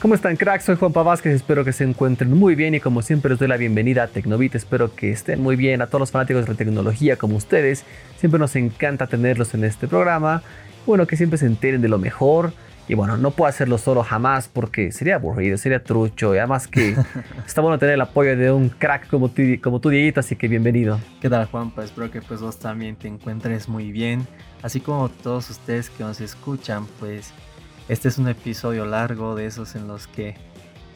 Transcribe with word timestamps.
¿Cómo 0.00 0.14
están 0.14 0.36
cracks? 0.36 0.64
Soy 0.64 0.76
Juanpa 0.76 1.02
Vázquez, 1.02 1.34
espero 1.34 1.62
que 1.62 1.74
se 1.74 1.84
encuentren 1.84 2.32
muy 2.32 2.54
bien 2.54 2.74
y 2.74 2.80
como 2.80 3.02
siempre 3.02 3.28
les 3.28 3.38
doy 3.38 3.48
la 3.48 3.58
bienvenida 3.58 4.04
a 4.04 4.06
Tecnovit, 4.06 4.54
espero 4.54 4.94
que 4.94 5.10
estén 5.10 5.42
muy 5.42 5.56
bien 5.56 5.82
a 5.82 5.88
todos 5.88 6.00
los 6.00 6.10
fanáticos 6.10 6.46
de 6.46 6.52
la 6.52 6.56
tecnología 6.56 7.16
como 7.16 7.36
ustedes, 7.36 7.84
siempre 8.16 8.38
nos 8.38 8.56
encanta 8.56 9.08
tenerlos 9.08 9.52
en 9.52 9.62
este 9.62 9.88
programa, 9.88 10.42
bueno, 10.86 11.06
que 11.06 11.18
siempre 11.18 11.36
se 11.36 11.44
enteren 11.44 11.82
de 11.82 11.88
lo 11.88 11.98
mejor 11.98 12.54
y 12.88 12.94
bueno, 12.94 13.18
no 13.18 13.32
puedo 13.32 13.50
hacerlo 13.50 13.76
solo 13.76 14.02
jamás 14.02 14.48
porque 14.48 14.90
sería 14.90 15.16
aburrido, 15.16 15.58
sería 15.58 15.84
trucho 15.84 16.34
y 16.34 16.38
además 16.38 16.66
que 16.66 16.96
está 17.46 17.60
bueno 17.60 17.78
tener 17.78 17.96
el 17.96 18.00
apoyo 18.00 18.34
de 18.38 18.50
un 18.50 18.70
crack 18.70 19.06
como 19.06 19.28
tú, 19.28 19.42
como 19.62 19.80
tú 19.80 19.90
Dieguito, 19.90 20.20
así 20.20 20.34
que 20.34 20.48
bienvenido. 20.48 20.98
¿Qué 21.20 21.28
tal 21.28 21.44
Juanpa? 21.44 21.84
Espero 21.84 22.10
que 22.10 22.22
pues 22.22 22.40
vos 22.40 22.58
también 22.58 22.96
te 22.96 23.06
encuentres 23.06 23.68
muy 23.68 23.92
bien, 23.92 24.26
así 24.62 24.80
como 24.80 25.10
todos 25.10 25.50
ustedes 25.50 25.90
que 25.90 26.04
nos 26.04 26.22
escuchan, 26.22 26.86
pues 26.98 27.34
este 27.90 28.06
es 28.06 28.18
un 28.18 28.28
episodio 28.28 28.86
largo 28.86 29.34
de 29.34 29.46
esos 29.46 29.74
en 29.74 29.88
los 29.88 30.06
que 30.06 30.36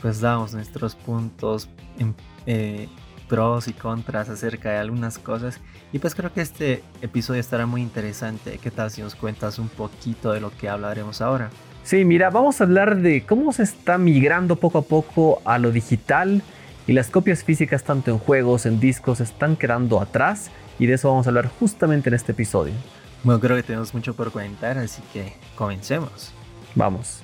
pues 0.00 0.20
damos 0.20 0.54
nuestros 0.54 0.94
puntos 0.94 1.68
en, 1.98 2.14
eh, 2.46 2.88
pros 3.28 3.66
y 3.66 3.72
contras 3.72 4.28
acerca 4.28 4.70
de 4.70 4.76
algunas 4.76 5.18
cosas 5.18 5.60
y 5.92 5.98
pues 5.98 6.14
creo 6.14 6.32
que 6.32 6.40
este 6.40 6.84
episodio 7.02 7.40
estará 7.40 7.66
muy 7.66 7.82
interesante. 7.82 8.60
¿Qué 8.62 8.70
tal 8.70 8.92
si 8.92 9.02
nos 9.02 9.16
cuentas 9.16 9.58
un 9.58 9.68
poquito 9.68 10.30
de 10.30 10.40
lo 10.40 10.56
que 10.56 10.68
hablaremos 10.68 11.20
ahora? 11.20 11.50
Sí, 11.82 12.04
mira, 12.04 12.30
vamos 12.30 12.60
a 12.60 12.64
hablar 12.64 12.98
de 12.98 13.26
cómo 13.26 13.52
se 13.52 13.64
está 13.64 13.98
migrando 13.98 14.54
poco 14.54 14.78
a 14.78 14.82
poco 14.82 15.42
a 15.44 15.58
lo 15.58 15.72
digital 15.72 16.42
y 16.86 16.92
las 16.92 17.10
copias 17.10 17.42
físicas 17.42 17.82
tanto 17.82 18.12
en 18.12 18.18
juegos, 18.18 18.66
en 18.66 18.78
discos, 18.78 19.18
están 19.18 19.56
quedando 19.56 20.00
atrás 20.00 20.52
y 20.78 20.86
de 20.86 20.94
eso 20.94 21.08
vamos 21.08 21.26
a 21.26 21.30
hablar 21.30 21.48
justamente 21.48 22.08
en 22.08 22.14
este 22.14 22.30
episodio. 22.30 22.74
Bueno, 23.24 23.40
creo 23.40 23.56
que 23.56 23.64
tenemos 23.64 23.92
mucho 23.94 24.14
por 24.14 24.30
comentar, 24.30 24.78
así 24.78 25.02
que 25.12 25.32
comencemos. 25.56 26.32
Vamos. 26.74 27.22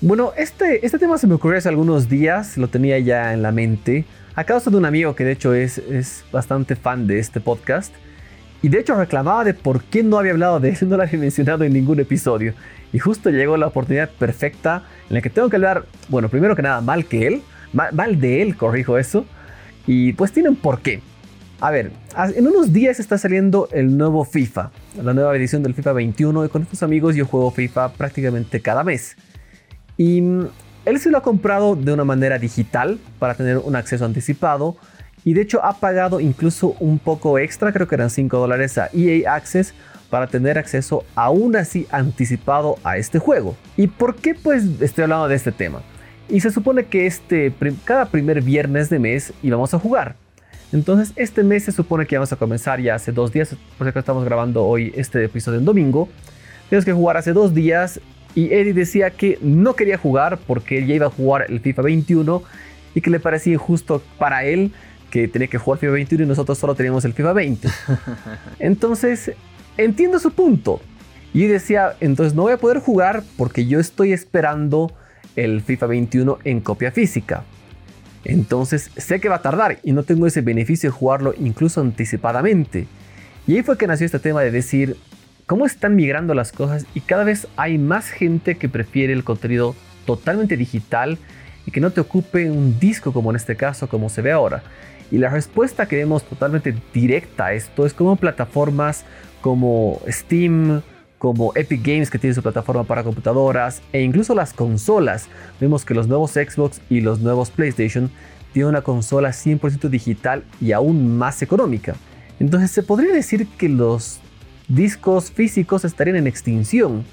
Bueno, 0.00 0.32
este, 0.36 0.84
este 0.84 0.98
tema 0.98 1.18
se 1.18 1.26
me 1.26 1.34
ocurrió 1.34 1.58
hace 1.58 1.68
algunos 1.68 2.08
días, 2.08 2.56
lo 2.56 2.68
tenía 2.68 2.98
ya 2.98 3.34
en 3.34 3.42
la 3.42 3.52
mente, 3.52 4.06
a 4.34 4.44
causa 4.44 4.70
de 4.70 4.78
un 4.78 4.86
amigo 4.86 5.14
que 5.14 5.24
de 5.24 5.32
hecho 5.32 5.52
es, 5.52 5.76
es 5.76 6.24
bastante 6.32 6.74
fan 6.74 7.06
de 7.06 7.18
este 7.18 7.40
podcast. 7.40 7.92
Y 8.62 8.68
de 8.68 8.78
hecho 8.80 8.94
reclamaba 8.94 9.44
de 9.44 9.54
por 9.54 9.82
qué 9.84 10.02
no 10.02 10.18
había 10.18 10.32
hablado 10.32 10.60
de 10.60 10.70
él, 10.70 10.76
no 10.88 10.96
lo 10.96 11.02
había 11.02 11.18
mencionado 11.18 11.64
en 11.64 11.74
ningún 11.74 12.00
episodio. 12.00 12.54
Y 12.92 12.98
justo 12.98 13.30
llegó 13.30 13.56
la 13.56 13.66
oportunidad 13.66 14.08
perfecta 14.08 14.84
en 15.08 15.16
la 15.16 15.20
que 15.20 15.30
tengo 15.30 15.50
que 15.50 15.56
hablar, 15.56 15.84
bueno, 16.08 16.28
primero 16.28 16.56
que 16.56 16.62
nada, 16.62 16.80
mal 16.80 17.04
que 17.04 17.26
él, 17.26 17.42
mal, 17.72 17.92
mal 17.92 18.18
de 18.18 18.40
él, 18.40 18.56
corrijo 18.56 18.96
eso. 18.96 19.26
Y 19.86 20.14
pues 20.14 20.32
tiene 20.32 20.48
un 20.48 20.56
porqué. 20.56 21.00
A 21.60 21.70
ver, 21.70 21.92
en 22.16 22.46
unos 22.46 22.72
días 22.72 23.00
está 23.00 23.18
saliendo 23.18 23.68
el 23.72 23.98
nuevo 23.98 24.24
FIFA, 24.24 24.70
la 25.02 25.14
nueva 25.14 25.36
edición 25.36 25.62
del 25.62 25.74
FIFA 25.74 25.92
21 25.92 26.44
y 26.44 26.48
con 26.48 26.62
estos 26.62 26.82
amigos 26.82 27.14
yo 27.14 27.26
juego 27.26 27.50
FIFA 27.50 27.92
prácticamente 27.92 28.60
cada 28.60 28.84
mes. 28.84 29.16
Y 29.96 30.20
mm, 30.20 30.46
él 30.86 30.98
se 30.98 31.10
lo 31.10 31.18
ha 31.18 31.22
comprado 31.22 31.76
de 31.76 31.92
una 31.92 32.04
manera 32.04 32.38
digital 32.38 32.98
para 33.18 33.34
tener 33.34 33.58
un 33.58 33.76
acceso 33.76 34.04
anticipado 34.04 34.76
y 35.24 35.34
de 35.34 35.42
hecho 35.42 35.64
ha 35.64 35.74
pagado 35.74 36.20
incluso 36.20 36.74
un 36.80 36.98
poco 36.98 37.38
extra, 37.38 37.72
creo 37.72 37.86
que 37.86 37.94
eran 37.94 38.10
5 38.10 38.38
dólares 38.38 38.78
a 38.78 38.88
EA 38.92 39.34
Access 39.34 39.74
para 40.08 40.26
tener 40.26 40.58
acceso 40.58 41.04
aún 41.14 41.54
así 41.56 41.86
anticipado 41.90 42.76
a 42.82 42.96
este 42.96 43.18
juego. 43.18 43.56
¿Y 43.76 43.86
por 43.86 44.16
qué 44.16 44.34
pues 44.34 44.64
estoy 44.80 45.04
hablando 45.04 45.28
de 45.28 45.36
este 45.36 45.52
tema? 45.52 45.82
Y 46.28 46.40
se 46.40 46.50
supone 46.50 46.86
que 46.86 47.06
este, 47.06 47.52
cada 47.84 48.06
primer 48.06 48.40
viernes 48.40 48.88
de 48.88 48.98
mes 48.98 49.32
íbamos 49.42 49.74
a 49.74 49.78
jugar. 49.78 50.16
Entonces, 50.72 51.12
este 51.16 51.42
mes 51.42 51.64
se 51.64 51.72
supone 51.72 52.06
que 52.06 52.16
vamos 52.16 52.32
a 52.32 52.36
comenzar 52.36 52.80
ya 52.80 52.94
hace 52.94 53.12
dos 53.12 53.32
días, 53.32 53.56
por 53.76 53.88
eso 53.88 53.98
estamos 53.98 54.24
grabando 54.24 54.64
hoy 54.64 54.92
este 54.96 55.24
episodio 55.24 55.58
en 55.58 55.64
domingo. 55.64 56.08
Tenemos 56.68 56.84
que 56.84 56.92
jugar 56.92 57.16
hace 57.16 57.32
dos 57.32 57.54
días 57.54 58.00
y 58.34 58.52
Eddie 58.52 58.72
decía 58.72 59.10
que 59.10 59.38
no 59.42 59.74
quería 59.74 59.98
jugar 59.98 60.38
porque 60.46 60.78
él 60.78 60.86
ya 60.86 60.94
iba 60.94 61.06
a 61.06 61.10
jugar 61.10 61.46
el 61.48 61.60
FIFA 61.60 61.82
21 61.82 62.42
y 62.94 63.00
que 63.00 63.10
le 63.10 63.18
parecía 63.18 63.54
injusto 63.54 64.02
para 64.18 64.44
él 64.44 64.72
que 65.10 65.26
tenía 65.26 65.48
que 65.48 65.58
jugar 65.58 65.80
FIFA 65.80 65.92
21 65.92 66.24
y 66.24 66.26
nosotros 66.28 66.56
solo 66.56 66.76
teníamos 66.76 67.04
el 67.04 67.12
FIFA 67.12 67.32
20. 67.32 67.68
Entonces, 68.60 69.32
entiendo 69.76 70.18
su 70.20 70.30
punto. 70.30 70.80
Y 71.32 71.46
decía, 71.46 71.94
entonces 72.00 72.34
no 72.34 72.42
voy 72.42 72.54
a 72.54 72.56
poder 72.56 72.80
jugar 72.80 73.22
porque 73.36 73.64
yo 73.64 73.78
estoy 73.78 74.12
esperando 74.12 74.92
el 75.36 75.60
FIFA 75.60 75.86
21 75.86 76.38
en 76.42 76.60
copia 76.60 76.90
física. 76.90 77.44
Entonces 78.24 78.90
sé 78.96 79.20
que 79.20 79.28
va 79.28 79.36
a 79.36 79.42
tardar 79.42 79.78
y 79.82 79.92
no 79.92 80.02
tengo 80.02 80.26
ese 80.26 80.40
beneficio 80.40 80.90
de 80.90 80.96
jugarlo 80.96 81.34
incluso 81.38 81.80
anticipadamente. 81.80 82.86
Y 83.46 83.56
ahí 83.56 83.62
fue 83.62 83.78
que 83.78 83.86
nació 83.86 84.06
este 84.06 84.18
tema 84.18 84.42
de 84.42 84.50
decir 84.50 84.96
cómo 85.46 85.66
están 85.66 85.96
migrando 85.96 86.34
las 86.34 86.52
cosas 86.52 86.86
y 86.94 87.00
cada 87.00 87.24
vez 87.24 87.48
hay 87.56 87.78
más 87.78 88.10
gente 88.10 88.56
que 88.56 88.68
prefiere 88.68 89.12
el 89.12 89.24
contenido 89.24 89.74
totalmente 90.04 90.56
digital 90.56 91.18
y 91.66 91.70
que 91.70 91.80
no 91.80 91.90
te 91.90 92.00
ocupe 92.00 92.50
un 92.50 92.78
disco 92.78 93.12
como 93.12 93.30
en 93.30 93.36
este 93.36 93.56
caso, 93.56 93.88
como 93.88 94.08
se 94.08 94.22
ve 94.22 94.32
ahora. 94.32 94.62
Y 95.10 95.18
la 95.18 95.28
respuesta 95.28 95.86
que 95.86 95.96
vemos 95.96 96.22
totalmente 96.24 96.74
directa 96.94 97.46
a 97.46 97.52
esto 97.54 97.84
es 97.84 97.94
como 97.94 98.16
plataformas 98.16 99.04
como 99.40 100.00
Steam, 100.08 100.82
como 101.20 101.52
Epic 101.54 101.86
Games 101.86 102.10
que 102.10 102.18
tiene 102.18 102.32
su 102.32 102.42
plataforma 102.42 102.84
para 102.84 103.04
computadoras 103.04 103.82
e 103.92 104.00
incluso 104.00 104.34
las 104.34 104.54
consolas. 104.54 105.28
Vemos 105.60 105.84
que 105.84 105.92
los 105.92 106.08
nuevos 106.08 106.30
Xbox 106.30 106.80
y 106.88 107.02
los 107.02 107.20
nuevos 107.20 107.50
PlayStation 107.50 108.10
tienen 108.54 108.70
una 108.70 108.80
consola 108.80 109.28
100% 109.28 109.90
digital 109.90 110.44
y 110.62 110.72
aún 110.72 111.18
más 111.18 111.42
económica. 111.42 111.94
Entonces 112.40 112.70
se 112.70 112.82
podría 112.82 113.12
decir 113.12 113.46
que 113.58 113.68
los 113.68 114.18
discos 114.66 115.30
físicos 115.30 115.84
estarían 115.84 116.16
en 116.16 116.26
extinción. 116.26 117.04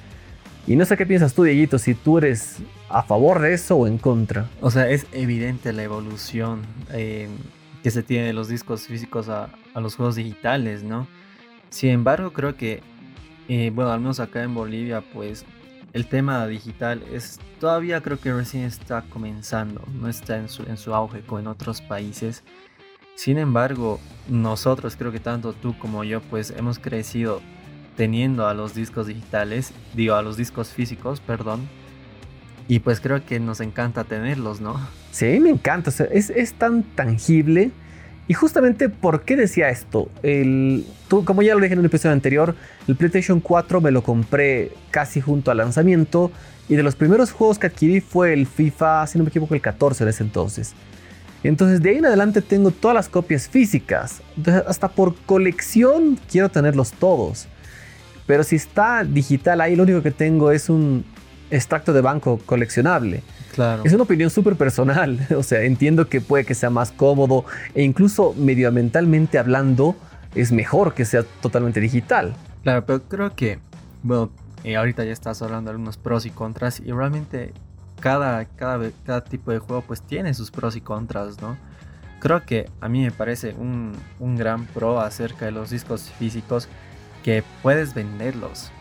Y 0.67 0.77
no 0.77 0.85
sé 0.85 0.95
qué 0.95 1.05
piensas 1.05 1.33
tú, 1.33 1.43
Dieguito, 1.43 1.77
si 1.77 1.93
tú 1.93 2.17
eres 2.17 2.59
a 2.87 3.03
favor 3.03 3.41
de 3.41 3.53
eso 3.53 3.75
o 3.75 3.87
en 3.87 3.97
contra. 3.97 4.49
O 4.61 4.71
sea, 4.71 4.89
es 4.89 5.05
evidente 5.11 5.73
la 5.73 5.83
evolución 5.83 6.61
eh, 6.93 7.27
que 7.83 7.91
se 7.91 8.03
tiene 8.03 8.27
de 8.27 8.33
los 8.33 8.47
discos 8.47 8.87
físicos 8.87 9.27
a, 9.27 9.49
a 9.73 9.81
los 9.81 9.97
juegos 9.97 10.15
digitales, 10.15 10.83
¿no? 10.83 11.09
Sin 11.69 11.89
embargo, 11.89 12.31
creo 12.31 12.55
que 12.55 12.81
eh, 13.47 13.71
bueno, 13.73 13.91
al 13.91 13.99
menos 13.99 14.19
acá 14.19 14.43
en 14.43 14.53
Bolivia, 14.53 15.01
pues 15.13 15.45
el 15.93 16.07
tema 16.07 16.45
digital 16.47 17.01
es 17.11 17.39
todavía 17.59 18.01
creo 18.01 18.19
que 18.19 18.33
recién 18.33 18.63
está 18.63 19.03
comenzando, 19.03 19.81
no 19.93 20.09
está 20.09 20.37
en 20.37 20.49
su, 20.49 20.63
en 20.63 20.77
su 20.77 20.93
auge 20.93 21.21
como 21.21 21.39
en 21.39 21.47
otros 21.47 21.81
países. 21.81 22.43
Sin 23.15 23.37
embargo, 23.37 23.99
nosotros, 24.27 24.95
creo 24.95 25.11
que 25.11 25.19
tanto 25.19 25.53
tú 25.53 25.77
como 25.79 26.03
yo, 26.03 26.21
pues 26.21 26.51
hemos 26.55 26.77
crecido 26.77 27.41
teniendo 27.95 28.45
a 28.47 28.53
los 28.53 28.75
discos 28.75 29.07
digitales, 29.07 29.73
digo, 29.95 30.13
a 30.13 30.21
los 30.21 30.37
discos 30.37 30.69
físicos, 30.69 31.19
perdón. 31.19 31.67
Y 32.67 32.79
pues 32.79 32.99
creo 32.99 33.25
que 33.25 33.39
nos 33.39 33.59
encanta 33.59 34.03
tenerlos, 34.03 34.61
¿no? 34.61 34.79
Sí, 35.11 35.39
me 35.39 35.49
encanta, 35.49 35.89
es, 36.11 36.29
es 36.29 36.53
tan 36.53 36.83
tangible 36.83 37.71
y 38.27 38.33
justamente, 38.33 38.89
¿por 38.89 39.23
qué 39.23 39.37
decía 39.37 39.69
esto? 39.69 40.09
El, 40.21 40.85
como 41.09 41.41
ya 41.41 41.55
lo 41.55 41.61
dije 41.61 41.73
en 41.73 41.79
un 41.79 41.85
episodio 41.85 42.13
anterior, 42.13 42.55
el 42.87 42.95
PlayStation 42.95 43.39
4 43.39 43.79
me 43.79 43.91
lo 43.91 44.03
compré 44.03 44.73
casi 44.91 45.21
junto 45.21 45.49
al 45.49 45.57
lanzamiento 45.57 46.31
y 46.67 46.75
de 46.75 46.83
los 46.83 46.95
primeros 46.95 47.31
juegos 47.31 47.57
que 47.57 47.67
adquirí 47.67 48.01
fue 48.01 48.33
el 48.33 48.45
FIFA, 48.45 49.07
si 49.07 49.17
no 49.17 49.23
me 49.23 49.29
equivoco, 49.29 49.55
el 49.55 49.61
14 49.61 50.03
de 50.03 50.11
ese 50.11 50.23
entonces. 50.23 50.73
Entonces 51.43 51.81
de 51.81 51.91
ahí 51.91 51.97
en 51.97 52.05
adelante 52.05 52.41
tengo 52.41 52.71
todas 52.71 52.95
las 52.95 53.07
copias 53.07 53.47
físicas. 53.47 54.21
Entonces 54.35 54.63
hasta 54.67 54.89
por 54.89 55.15
colección 55.15 56.19
quiero 56.29 56.49
tenerlos 56.49 56.91
todos. 56.91 57.47
Pero 58.25 58.43
si 58.43 58.57
está 58.57 59.05
digital 59.05 59.61
ahí, 59.61 59.77
lo 59.77 59.83
único 59.83 60.01
que 60.01 60.11
tengo 60.11 60.51
es 60.51 60.69
un 60.69 61.05
extracto 61.49 61.93
de 61.93 62.01
banco 62.01 62.41
coleccionable. 62.45 63.23
Es 63.83 63.93
una 63.93 64.03
opinión 64.03 64.29
súper 64.29 64.55
personal. 64.55 65.19
O 65.37 65.43
sea, 65.43 65.63
entiendo 65.63 66.07
que 66.09 66.21
puede 66.21 66.45
que 66.45 66.55
sea 66.55 66.69
más 66.69 66.91
cómodo 66.91 67.45
e 67.73 67.83
incluso 67.83 68.33
medioambientalmente 68.37 69.37
hablando 69.37 69.95
es 70.35 70.51
mejor 70.51 70.93
que 70.93 71.05
sea 71.05 71.23
totalmente 71.41 71.79
digital. 71.79 72.33
Claro, 72.63 72.85
pero 72.85 73.03
creo 73.03 73.35
que, 73.35 73.59
bueno, 74.03 74.29
eh, 74.63 74.75
ahorita 74.75 75.03
ya 75.03 75.11
estás 75.11 75.41
hablando 75.41 75.69
de 75.69 75.75
algunos 75.75 75.97
pros 75.97 76.25
y 76.25 76.29
contras 76.29 76.79
y 76.79 76.91
realmente 76.91 77.53
cada, 77.99 78.45
cada, 78.45 78.89
cada 79.05 79.23
tipo 79.23 79.51
de 79.51 79.59
juego 79.59 79.83
pues 79.85 80.01
tiene 80.01 80.33
sus 80.33 80.51
pros 80.51 80.75
y 80.75 80.81
contras, 80.81 81.41
¿no? 81.41 81.57
Creo 82.19 82.43
que 82.43 82.69
a 82.81 82.89
mí 82.89 83.03
me 83.03 83.11
parece 83.11 83.53
un, 83.53 83.93
un 84.19 84.35
gran 84.35 84.65
pro 84.65 84.99
acerca 84.99 85.45
de 85.45 85.51
los 85.51 85.69
discos 85.69 86.11
físicos 86.17 86.67
que 87.23 87.43
puedes 87.61 87.93
venderlos 87.93 88.71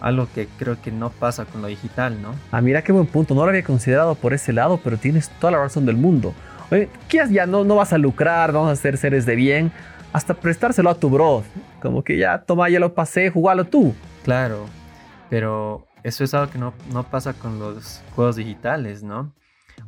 algo 0.00 0.28
que 0.34 0.48
creo 0.58 0.80
que 0.80 0.90
no 0.90 1.10
pasa 1.10 1.44
con 1.44 1.62
lo 1.62 1.68
digital, 1.68 2.20
¿no? 2.20 2.34
Ah, 2.50 2.60
mira 2.60 2.82
qué 2.82 2.92
buen 2.92 3.06
punto, 3.06 3.34
no 3.34 3.42
lo 3.42 3.50
había 3.50 3.62
considerado 3.62 4.14
por 4.14 4.32
ese 4.32 4.52
lado, 4.52 4.80
pero 4.82 4.96
tienes 4.96 5.28
toda 5.38 5.52
la 5.52 5.58
razón 5.58 5.86
del 5.86 5.96
mundo. 5.96 6.34
Oye, 6.70 6.88
¿qué 7.08 7.22
ya 7.30 7.46
no, 7.46 7.64
no 7.64 7.76
vas 7.76 7.92
a 7.92 7.98
lucrar, 7.98 8.52
vamos 8.52 8.70
a 8.70 8.72
hacer 8.72 8.96
seres 8.96 9.26
de 9.26 9.36
bien, 9.36 9.72
hasta 10.12 10.34
prestárselo 10.34 10.90
a 10.90 10.94
tu 10.94 11.10
bro, 11.10 11.44
como 11.80 12.02
que 12.02 12.16
ya, 12.16 12.42
toma, 12.42 12.68
ya 12.68 12.80
lo 12.80 12.94
pasé, 12.94 13.30
jugalo 13.30 13.64
tú. 13.64 13.94
Claro, 14.24 14.66
pero 15.28 15.86
eso 16.02 16.24
es 16.24 16.34
algo 16.34 16.50
que 16.50 16.58
no, 16.58 16.72
no 16.92 17.04
pasa 17.04 17.32
con 17.32 17.58
los 17.58 18.02
juegos 18.14 18.36
digitales, 18.36 19.02
¿no? 19.02 19.32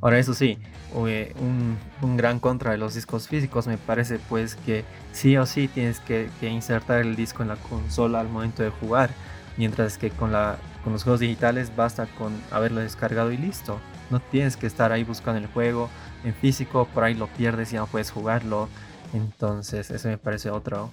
Ahora, 0.00 0.18
eso 0.18 0.34
sí, 0.34 0.58
un, 0.94 1.76
un, 2.00 2.16
gran 2.16 2.40
contra 2.40 2.72
de 2.72 2.78
los 2.78 2.94
discos 2.94 3.28
físicos 3.28 3.66
me 3.66 3.76
parece 3.78 4.18
pues 4.28 4.56
que 4.56 4.84
sí 5.12 5.36
o 5.36 5.46
sí 5.46 5.68
tienes 5.68 6.00
que, 6.00 6.28
que 6.40 6.48
insertar 6.48 7.00
el 7.00 7.14
disco 7.14 7.42
en 7.42 7.50
la 7.50 7.56
consola 7.56 8.18
al 8.20 8.28
momento 8.28 8.62
de 8.62 8.70
jugar 8.70 9.10
Mientras 9.56 9.98
que 9.98 10.10
con, 10.10 10.32
la, 10.32 10.56
con 10.84 10.92
los 10.92 11.02
juegos 11.04 11.20
digitales 11.20 11.74
basta 11.76 12.06
con 12.18 12.32
haberlo 12.50 12.80
descargado 12.80 13.32
y 13.32 13.36
listo. 13.36 13.78
No 14.10 14.20
tienes 14.20 14.56
que 14.56 14.66
estar 14.66 14.92
ahí 14.92 15.04
buscando 15.04 15.38
el 15.40 15.46
juego 15.46 15.88
en 16.24 16.34
físico, 16.34 16.88
por 16.92 17.04
ahí 17.04 17.14
lo 17.14 17.26
pierdes 17.26 17.72
y 17.72 17.76
no 17.76 17.86
puedes 17.86 18.10
jugarlo. 18.10 18.68
Entonces, 19.14 19.90
eso 19.90 20.08
me 20.08 20.18
parece 20.18 20.50
otro 20.50 20.90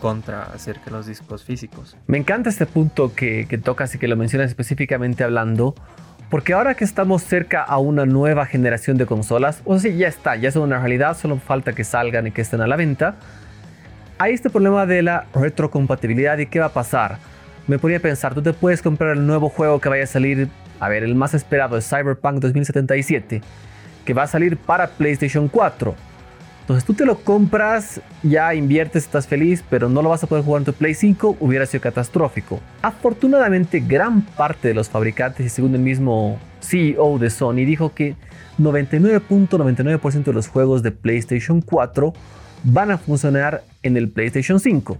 contra 0.00 0.42
acerca 0.42 0.86
de 0.86 0.90
los 0.92 1.06
discos 1.06 1.44
físicos. 1.44 1.96
Me 2.06 2.18
encanta 2.18 2.50
este 2.50 2.66
punto 2.66 3.14
que, 3.14 3.46
que 3.48 3.58
tocas 3.58 3.94
y 3.94 3.98
que 3.98 4.08
lo 4.08 4.16
mencionas 4.16 4.48
específicamente 4.48 5.24
hablando, 5.24 5.74
porque 6.30 6.52
ahora 6.52 6.74
que 6.74 6.84
estamos 6.84 7.22
cerca 7.22 7.62
a 7.62 7.78
una 7.78 8.06
nueva 8.06 8.46
generación 8.46 8.96
de 8.96 9.06
consolas, 9.06 9.62
o 9.64 9.78
sea, 9.78 9.92
ya 9.92 10.08
está, 10.08 10.36
ya 10.36 10.50
son 10.50 10.62
una 10.62 10.78
realidad, 10.78 11.16
solo 11.16 11.38
falta 11.38 11.72
que 11.74 11.84
salgan 11.84 12.26
y 12.26 12.30
que 12.32 12.42
estén 12.42 12.60
a 12.60 12.66
la 12.66 12.76
venta. 12.76 13.16
Hay 14.18 14.32
este 14.32 14.50
problema 14.50 14.86
de 14.86 15.02
la 15.02 15.26
retrocompatibilidad 15.34 16.38
y 16.38 16.46
qué 16.46 16.60
va 16.60 16.66
a 16.66 16.72
pasar. 16.72 17.18
Me 17.66 17.78
ponía 17.78 17.98
a 17.98 18.00
pensar, 18.00 18.34
tú 18.34 18.42
te 18.42 18.52
puedes 18.52 18.82
comprar 18.82 19.16
el 19.16 19.26
nuevo 19.26 19.48
juego 19.48 19.80
que 19.80 19.88
vaya 19.88 20.04
a 20.04 20.06
salir, 20.06 20.48
a 20.80 20.88
ver, 20.88 21.02
el 21.02 21.14
más 21.14 21.34
esperado 21.34 21.76
es 21.76 21.88
Cyberpunk 21.88 22.40
2077, 22.40 23.40
que 24.04 24.14
va 24.14 24.24
a 24.24 24.26
salir 24.26 24.56
para 24.56 24.88
PlayStation 24.88 25.48
4 25.48 25.94
entonces 26.64 26.86
tú 26.86 26.94
te 26.94 27.04
lo 27.04 27.18
compras, 27.18 28.00
ya 28.22 28.54
inviertes, 28.54 29.04
estás 29.04 29.26
feliz, 29.26 29.62
pero 29.68 29.90
no 29.90 30.00
lo 30.00 30.08
vas 30.08 30.24
a 30.24 30.26
poder 30.26 30.42
jugar 30.42 30.62
en 30.62 30.64
tu 30.64 30.72
Play 30.72 30.94
5, 30.94 31.36
hubiera 31.38 31.66
sido 31.66 31.82
catastrófico. 31.82 32.58
Afortunadamente, 32.80 33.80
gran 33.80 34.22
parte 34.22 34.68
de 34.68 34.74
los 34.74 34.88
fabricantes, 34.88 35.44
y 35.44 35.50
según 35.50 35.74
el 35.74 35.82
mismo 35.82 36.38
CEO 36.62 37.18
de 37.18 37.28
Sony, 37.28 37.66
dijo 37.66 37.92
que 37.92 38.16
99.99% 38.58 40.24
de 40.24 40.32
los 40.32 40.48
juegos 40.48 40.82
de 40.82 40.90
PlayStation 40.90 41.60
4 41.60 42.14
van 42.62 42.90
a 42.90 42.96
funcionar 42.96 43.62
en 43.82 43.98
el 43.98 44.08
PlayStation 44.08 44.58
5. 44.58 44.96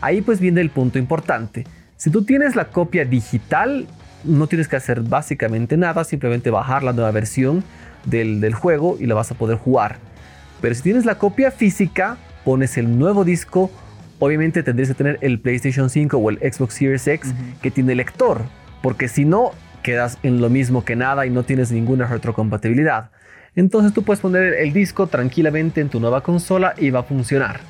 Ahí 0.00 0.22
pues 0.22 0.40
viene 0.40 0.62
el 0.62 0.70
punto 0.70 0.98
importante. 0.98 1.66
Si 2.04 2.10
tú 2.10 2.22
tienes 2.22 2.54
la 2.54 2.66
copia 2.66 3.06
digital, 3.06 3.86
no 4.24 4.46
tienes 4.46 4.68
que 4.68 4.76
hacer 4.76 5.00
básicamente 5.00 5.78
nada, 5.78 6.04
simplemente 6.04 6.50
bajar 6.50 6.82
la 6.82 6.92
nueva 6.92 7.10
versión 7.12 7.64
del, 8.04 8.42
del 8.42 8.52
juego 8.52 8.98
y 9.00 9.06
la 9.06 9.14
vas 9.14 9.30
a 9.30 9.36
poder 9.36 9.56
jugar. 9.56 9.96
Pero 10.60 10.74
si 10.74 10.82
tienes 10.82 11.06
la 11.06 11.14
copia 11.14 11.50
física, 11.50 12.18
pones 12.44 12.76
el 12.76 12.98
nuevo 12.98 13.24
disco, 13.24 13.70
obviamente 14.18 14.62
tendrías 14.62 14.90
que 14.90 14.94
tener 14.96 15.18
el 15.22 15.40
PlayStation 15.40 15.88
5 15.88 16.18
o 16.18 16.28
el 16.28 16.36
Xbox 16.40 16.74
Series 16.74 17.08
X 17.08 17.32
que 17.62 17.70
tiene 17.70 17.94
lector, 17.94 18.42
porque 18.82 19.08
si 19.08 19.24
no, 19.24 19.52
quedas 19.82 20.18
en 20.22 20.42
lo 20.42 20.50
mismo 20.50 20.84
que 20.84 20.96
nada 20.96 21.24
y 21.24 21.30
no 21.30 21.44
tienes 21.44 21.72
ninguna 21.72 22.06
retrocompatibilidad. 22.06 23.12
Entonces 23.56 23.94
tú 23.94 24.02
puedes 24.02 24.20
poner 24.20 24.52
el 24.52 24.74
disco 24.74 25.06
tranquilamente 25.06 25.80
en 25.80 25.88
tu 25.88 26.00
nueva 26.00 26.20
consola 26.20 26.74
y 26.76 26.90
va 26.90 27.00
a 27.00 27.04
funcionar. 27.04 27.60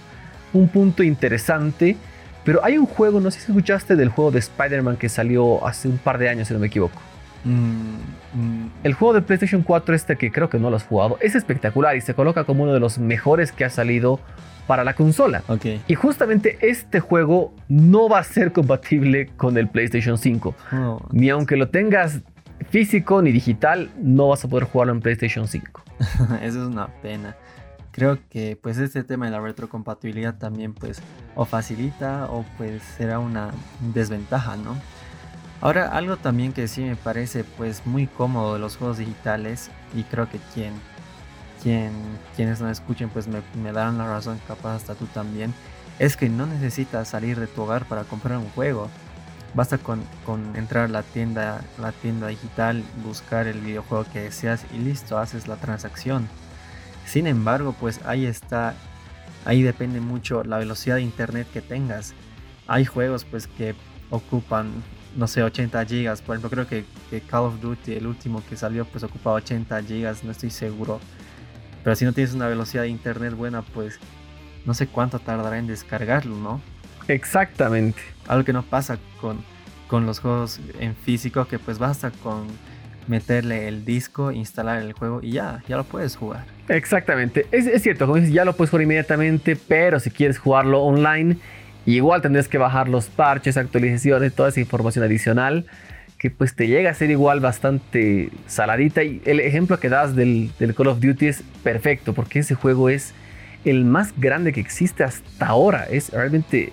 Un 0.53 0.67
punto 0.67 1.05
interesante, 1.05 1.97
pero 2.45 2.65
hay 2.65 2.79
un 2.79 2.87
juego, 2.87 3.21
no 3.21 3.31
sé 3.31 3.41
si 3.41 3.53
escuchaste 3.53 3.97
del 3.97 4.11
juego 4.11 4.31
de 4.31 4.39
Spider-Man 4.39 4.97
que 4.97 5.09
salió 5.09 5.67
hace 5.67 5.89
un 5.89 5.99
par 5.99 6.19
de 6.19 6.29
años, 6.29 6.49
si 6.49 6.55
no 6.55 6.61
me 6.61 6.67
equivoco. 6.67 7.01
Mm, 7.45 7.97
mm. 8.35 8.71
El 8.85 8.95
juego 8.95 9.15
de 9.15 9.23
PlayStation 9.23 9.63
4 9.63 9.95
este 9.95 10.17
que 10.17 10.31
creo 10.31 10.49
que 10.49 10.59
no 10.59 10.71
lo 10.71 10.77
has 10.77 10.85
jugado 10.85 11.19
es 11.21 11.35
espectacular 11.35 11.97
y 11.97 12.01
se 12.01 12.15
coloca 12.15 12.45
como 12.45 12.63
uno 12.63 12.73
de 12.73 12.81
los 12.81 12.99
mejores 12.99 13.53
que 13.53 13.65
ha 13.65 13.71
salido 13.71 14.21
para 14.67 14.85
la 14.85 14.95
consola. 14.95 15.43
Y 15.89 15.95
justamente 15.95 16.59
este 16.63 17.01
juego 17.01 17.53
no 17.69 18.09
va 18.09 18.21
a 18.21 18.25
ser 18.25 18.53
compatible 18.53 19.31
con 19.37 19.59
el 19.59 19.69
PlayStation 19.69 20.19
5. 20.19 20.55
Ni 21.13 21.29
aunque 21.31 21.57
lo 21.57 21.69
tengas 21.69 22.21
físico 22.71 23.21
ni 23.21 23.31
digital, 23.31 23.91
no 23.99 24.29
vas 24.29 24.45
a 24.45 24.49
poder 24.49 24.65
jugarlo 24.65 24.95
en 24.95 25.01
PlayStation 25.01 25.47
5. 25.49 25.83
Eso 26.43 26.63
es 26.63 26.69
una 26.69 26.89
pena. 27.03 27.37
Creo 27.95 28.19
que 28.29 28.59
pues 28.61 28.79
este 28.79 29.05
tema 29.05 29.27
de 29.27 29.31
la 29.31 29.41
retrocompatibilidad 29.41 30.35
también 30.35 30.75
pues 30.75 31.01
o 31.37 31.45
facilita 31.45 32.27
o 32.29 32.45
pues 32.59 32.83
será 32.83 33.21
una 33.21 33.53
desventaja, 33.95 34.57
¿no? 34.57 34.75
Ahora, 35.61 35.97
algo 35.97 36.17
también 36.17 36.53
que 36.53 36.67
sí 36.67 36.83
me 36.83 36.97
parece 36.97 37.45
pues 37.45 37.87
muy 37.87 38.09
cómodo 38.09 38.55
de 38.55 38.59
los 38.59 38.77
juegos 38.77 38.99
digitales 38.99 39.71
y 39.95 40.03
creo 40.03 40.29
que 40.29 40.41
quien, 40.53 40.73
quien 41.63 41.93
quienes 42.35 42.61
no 42.61 42.69
escuchen 42.69 43.11
pues 43.11 43.29
me, 43.29 43.43
me 43.63 43.71
darán 43.71 43.97
la 43.97 44.09
razón, 44.09 44.41
capaz 44.49 44.75
hasta 44.75 44.97
tú 44.97 45.07
también, 45.07 45.55
es 46.01 46.17
que 46.17 46.29
no 46.29 46.47
necesitas 46.47 47.07
salir 47.07 47.39
de 47.39 47.47
tu 47.47 47.63
hogar 47.63 47.85
para 47.87 48.03
comprar 48.03 48.39
un 48.39 48.51
juego. 48.51 48.91
Basta 49.55 49.79
con, 49.79 50.03
con, 50.27 50.57
entrar 50.57 50.87
a 50.87 50.89
la 50.89 51.05
tienda, 51.05 51.63
la 51.79 51.93
tienda 51.93 52.27
digital, 52.27 52.83
buscar 53.05 53.47
el 53.47 53.61
videojuego 53.61 54.05
que 54.13 54.23
deseas 54.23 54.67
y 54.75 54.79
listo, 54.79 55.17
haces 55.17 55.47
la 55.47 55.55
transacción. 55.55 56.29
Sin 57.07 57.27
embargo, 57.27 57.75
pues 57.79 58.01
ahí 58.05 58.27
está, 58.27 58.75
ahí 59.45 59.63
depende 59.63 60.01
mucho 60.01 60.43
la 60.45 60.59
velocidad 60.59 60.97
de 60.97 61.03
internet 61.03 61.47
que 61.53 61.61
tengas. 61.61 62.15
Hay 62.67 62.85
juegos 62.85 63.25
pues 63.25 63.47
que 63.47 63.75
ocupan 64.11 64.71
no 65.17 65.27
sé, 65.27 65.43
80 65.43 65.85
gigas. 65.87 66.23
Por 66.23 66.37
ejemplo, 66.37 66.51
creo 66.51 66.85
que, 67.11 67.21
Call 67.23 67.45
of 67.45 67.61
Duty, 67.61 67.95
el 67.95 68.07
último 68.07 68.43
que 68.49 68.57
salió, 68.57 68.85
pues 68.85 69.05
ocupaba 69.05 69.37
80 69.37 69.83
gigas, 69.83 70.25
no 70.25 70.33
estoy 70.33 70.51
seguro. 70.51 71.01
Pero 71.83 71.97
si 71.97 72.05
no 72.05 72.13
tienes 72.13 72.35
una 72.35 72.49
velocidad 72.49 72.83
de 72.83 72.89
internet 72.89 73.35
buena, 73.35 73.63
pues 73.63 73.99
no 74.65 74.75
sé 74.75 74.87
cuánto 74.87 75.19
tardará 75.19 75.59
en 75.59 75.67
descargarlo, 75.67 76.37
¿no? 76.37 76.61
Exactamente. 77.09 78.01
Algo 78.27 78.45
que 78.45 78.53
no 78.53 78.63
pasa 78.63 78.99
con, 79.21 79.45
con 79.89 80.07
los 80.07 80.21
juegos 80.21 80.61
en 80.81 80.97
físico, 80.97 81.47
que 81.47 81.59
pues 81.59 81.79
basta 81.79 82.11
con 82.11 82.47
meterle 83.07 83.69
el 83.69 83.85
disco, 83.85 84.33
instalar 84.33 84.81
el 84.81 84.95
juego 84.95 85.21
y 85.23 85.33
ya, 85.33 85.63
ya 85.69 85.77
lo 85.77 85.85
puedes 85.85 86.17
jugar. 86.17 86.47
Exactamente. 86.69 87.47
Es, 87.51 87.67
es 87.67 87.83
cierto, 87.83 88.07
como 88.07 88.17
dices, 88.17 88.33
ya 88.33 88.45
lo 88.45 88.57
puedes 88.57 88.71
jugar 88.71 88.83
inmediatamente, 88.83 89.57
pero 89.57 90.01
si 90.01 90.11
quieres 90.11 90.39
jugarlo 90.39 90.83
online 90.83 91.37
igual 91.87 92.23
tendrías 92.23 92.49
que 92.49 92.59
bajar 92.59 92.89
los 92.89 93.07
parches, 93.07 93.57
actualizaciones, 93.57 94.35
toda 94.35 94.49
esa 94.49 94.61
información 94.61 95.05
adicional 95.05 95.67
que 96.19 96.31
pues 96.31 96.55
te 96.55 96.69
llega 96.69 96.91
a 96.91 96.95
ser 96.95 97.11
igual 97.11 97.41
bastante 97.41 98.31
saladita. 98.47 99.03
Y 99.03 99.21
el 99.27 99.41
ejemplo 99.41 99.79
que 99.79 99.91
das 99.91 100.17
del, 100.17 100.51
Call 100.75 100.87
of 100.87 101.01
Duty 101.01 101.27
es 101.27 101.43
perfecto 101.63 102.15
porque 102.15 102.39
ese 102.39 102.55
juego 102.55 102.89
es 102.89 103.13
el 103.65 103.85
más 103.85 104.15
grande 104.17 104.53
que 104.53 104.61
existe 104.61 105.05
hasta 105.05 105.47
ahora. 105.47 105.87
Es 105.91 106.11
realmente 106.11 106.73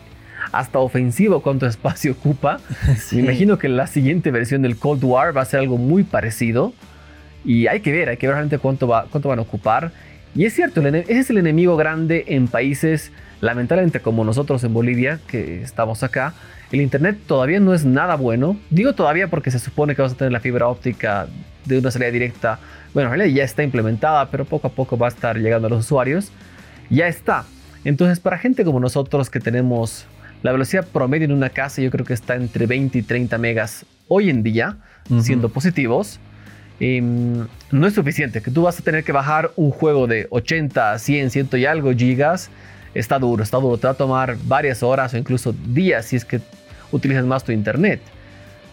hasta 0.54 0.80
ofensivo 0.80 1.42
cuánto 1.42 1.66
espacio 1.68 2.14
ocupa. 2.14 2.62
Me 3.12 3.20
imagino 3.20 3.58
que 3.58 3.68
la 3.68 3.88
siguiente 3.88 4.32
versión 4.32 4.62
del 4.62 4.78
Cold 4.78 5.04
War 5.04 5.36
va 5.36 5.42
a 5.42 5.46
ser 5.46 5.60
algo 5.60 5.78
muy 5.78 6.04
parecido. 6.04 6.74
Y 7.44 7.68
hay 7.68 7.80
que 7.82 7.92
ver, 7.92 8.10
hay 8.10 8.18
que 8.18 8.28
ver 8.28 8.36
realmente 8.36 8.60
cuánto, 8.60 8.88
va, 8.88 9.08
cuánto 9.10 9.30
van 9.30 9.40
a 9.40 9.42
ocupar. 9.44 9.92
Y 10.36 10.46
es 10.46 10.54
cierto, 10.54 10.82
ese 10.82 11.06
es 11.08 11.30
el 11.30 11.38
enemigo 11.38 11.76
grande 11.76 12.24
en 12.28 12.48
países 12.48 13.12
Lamentablemente 13.42 14.00
como 14.02 14.24
nosotros 14.24 14.64
en 14.64 14.74
Bolivia, 14.74 15.20
que 15.28 15.64
estamos 15.64 16.04
acá, 16.04 16.36
el 16.72 16.80
Internet 16.80 17.18
todavía 17.26 17.60
no 17.60 17.74
es 17.74 17.86
nada 17.86 18.16
bueno. 18.16 18.56
Digo 18.70 18.94
todavía 18.94 19.30
porque 19.30 19.50
se 19.50 19.58
supone 19.58 19.96
que 19.96 20.04
vamos 20.04 20.14
a 20.14 20.18
tener 20.18 20.32
la 20.32 20.40
fibra 20.40 20.68
óptica 20.68 21.28
de 21.66 21.80
una 21.80 21.90
salida 21.90 22.12
directa. 22.12 22.60
Bueno, 22.94 23.12
en 23.12 23.18
realidad 23.18 23.36
ya 23.36 23.44
está 23.44 23.64
implementada, 23.64 24.30
pero 24.30 24.46
poco 24.46 24.68
a 24.68 24.72
poco 24.72 24.96
va 24.96 25.08
a 25.08 25.10
estar 25.10 25.38
llegando 25.38 25.68
a 25.68 25.70
los 25.72 25.86
usuarios. 25.86 26.32
Ya 26.92 27.08
está. 27.08 27.46
Entonces 27.84 28.20
para 28.20 28.38
gente 28.38 28.64
como 28.64 28.80
nosotros 28.80 29.32
que 29.32 29.40
tenemos 29.40 30.06
la 30.44 30.52
velocidad 30.52 30.86
promedio 30.88 31.26
en 31.26 31.32
una 31.32 31.50
casa, 31.50 31.82
yo 31.82 31.90
creo 31.90 32.06
que 32.06 32.14
está 32.14 32.36
entre 32.36 32.68
20 32.68 33.00
y 33.00 33.02
30 33.02 33.40
megas 33.40 33.86
hoy 34.08 34.30
en 34.30 34.44
día, 34.44 34.78
siendo 35.22 35.50
positivos. 35.50 36.20
Em, 36.84 37.48
no 37.70 37.86
es 37.86 37.94
suficiente, 37.94 38.42
que 38.42 38.50
tú 38.50 38.64
vas 38.64 38.80
a 38.80 38.82
tener 38.82 39.04
que 39.04 39.12
bajar 39.12 39.52
un 39.56 39.70
juego 39.70 40.08
de 40.08 40.26
80, 40.32 40.98
100, 40.98 41.30
100 41.30 41.50
y 41.54 41.66
algo 41.66 41.94
gigas 41.94 42.50
está 42.96 43.20
duro, 43.20 43.44
está 43.44 43.58
duro. 43.58 43.78
Te 43.78 43.86
va 43.86 43.94
a 43.94 43.96
tomar 43.96 44.36
varias 44.46 44.82
horas 44.82 45.14
o 45.14 45.18
incluso 45.18 45.54
días 45.54 46.08
si 46.08 46.16
es 46.16 46.26
que 46.26 46.42
utilizas 46.92 47.24
más 47.24 47.44
tu 47.44 47.52
internet. 47.52 48.02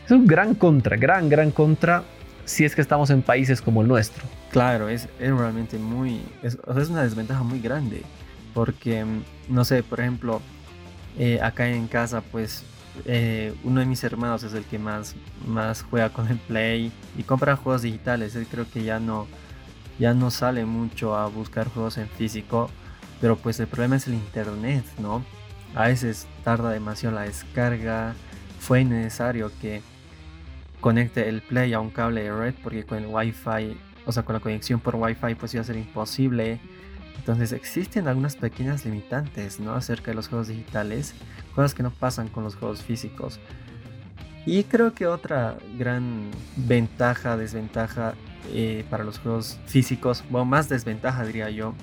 Es 0.07 0.11
un 0.11 0.27
gran 0.27 0.55
contra, 0.55 0.97
gran, 0.97 1.29
gran 1.29 1.51
contra 1.51 2.03
si 2.47 2.65
es 2.65 2.75
que 2.75 2.81
estamos 2.81 3.11
en 3.11 3.21
países 3.21 3.61
como 3.61 3.83
el 3.83 3.89
nuestro. 3.89 4.25
Claro, 4.53 4.89
es, 4.89 5.07
realmente 5.21 5.77
muy, 5.77 6.23
es, 6.43 6.57
una 6.89 7.03
desventaja 7.03 7.43
muy 7.43 7.61
grande. 7.61 8.05
Porque, 8.55 9.05
mm, 9.05 9.23
no 9.51 9.67
sé, 9.67 9.83
por 9.83 10.01
ejemplo, 10.01 10.41
eh, 11.19 11.41
acá 11.43 11.69
en 11.69 11.87
casa, 11.89 12.23
pues 12.23 12.65
eh, 13.05 13.55
uno 13.65 13.81
de 13.81 13.87
mis 13.87 14.03
hermanos 14.05 14.43
es 14.43 14.55
el 14.55 14.65
que 14.65 14.79
más, 14.79 15.15
más 15.47 15.83
juega 15.83 16.11
con 16.11 16.29
el 16.29 16.39
Play 16.39 16.93
y 17.17 17.23
compra 17.23 17.57
juegos 17.57 17.83
digitales. 17.83 18.37
Él 18.37 18.47
creo 18.51 18.67
que 18.71 18.83
ya 18.85 19.01
no, 19.01 19.27
ya 19.99 20.15
no 20.15 20.31
sale 20.31 20.65
mucho 20.65 21.17
a 21.17 21.27
buscar 21.29 21.69
juegos 21.69 21.99
en 21.99 22.09
físico 22.09 22.71
pero 23.21 23.37
pues 23.37 23.59
el 23.61 23.67
problema 23.67 23.97
es 23.97 24.07
el 24.07 24.15
internet, 24.15 24.85
¿no? 24.99 25.25
A 25.75 25.89
veces 25.89 26.27
tarda 26.45 26.71
demasiado 26.71 27.17
la 27.17 27.23
descarga. 27.23 28.15
Fue 28.61 28.85
necesario 28.85 29.51
que 29.61 29.83
conecte 30.81 31.29
el 31.29 31.43
Play 31.43 31.73
a 31.73 31.81
un 31.81 31.91
cable 31.91 32.23
de 32.23 32.33
red 32.33 32.55
porque 32.63 32.85
con 32.85 32.99
el 32.99 33.07
Wi-Fi, 33.07 33.77
o 34.07 34.13
sea, 34.13 34.23
con 34.23 34.35
la 34.35 34.41
conexión 34.41 34.81
por 34.81 34.97
Wi-Fi 34.97 35.35
pues 35.35 35.55
iba 35.55 35.63
a 35.63 35.67
ser 35.67 35.77
imposible. 35.77 36.61
Entonces 37.29 37.53
existen 37.53 38.09
algunas 38.09 38.37
pequeñas 38.37 38.87
limitantes, 38.87 39.61
¿no? 39.61 39.75
Acerca 39.75 40.13
de 40.13 40.15
los 40.15 40.29
juegos 40.29 40.49
digitales, 40.49 41.13
cosas 41.55 41.75
que 41.75 41.83
no 41.83 41.91
pasan 41.91 42.29
con 42.29 42.43
los 42.43 42.57
juegos 42.57 42.83
físicos. 42.83 43.39
Y 44.47 44.65
creo 44.65 44.95
que 44.95 45.07
otra 45.07 45.59
gran 45.77 46.31
ventaja, 46.57 47.37
desventaja 47.37 48.15
eh, 48.55 48.83
para 48.89 49.05
los 49.05 49.19
juegos 49.19 49.59
físicos, 49.67 50.25
bueno, 50.31 50.47
más 50.47 50.71
desventaja 50.71 51.23
diría 51.27 51.51
yo, 51.51 51.75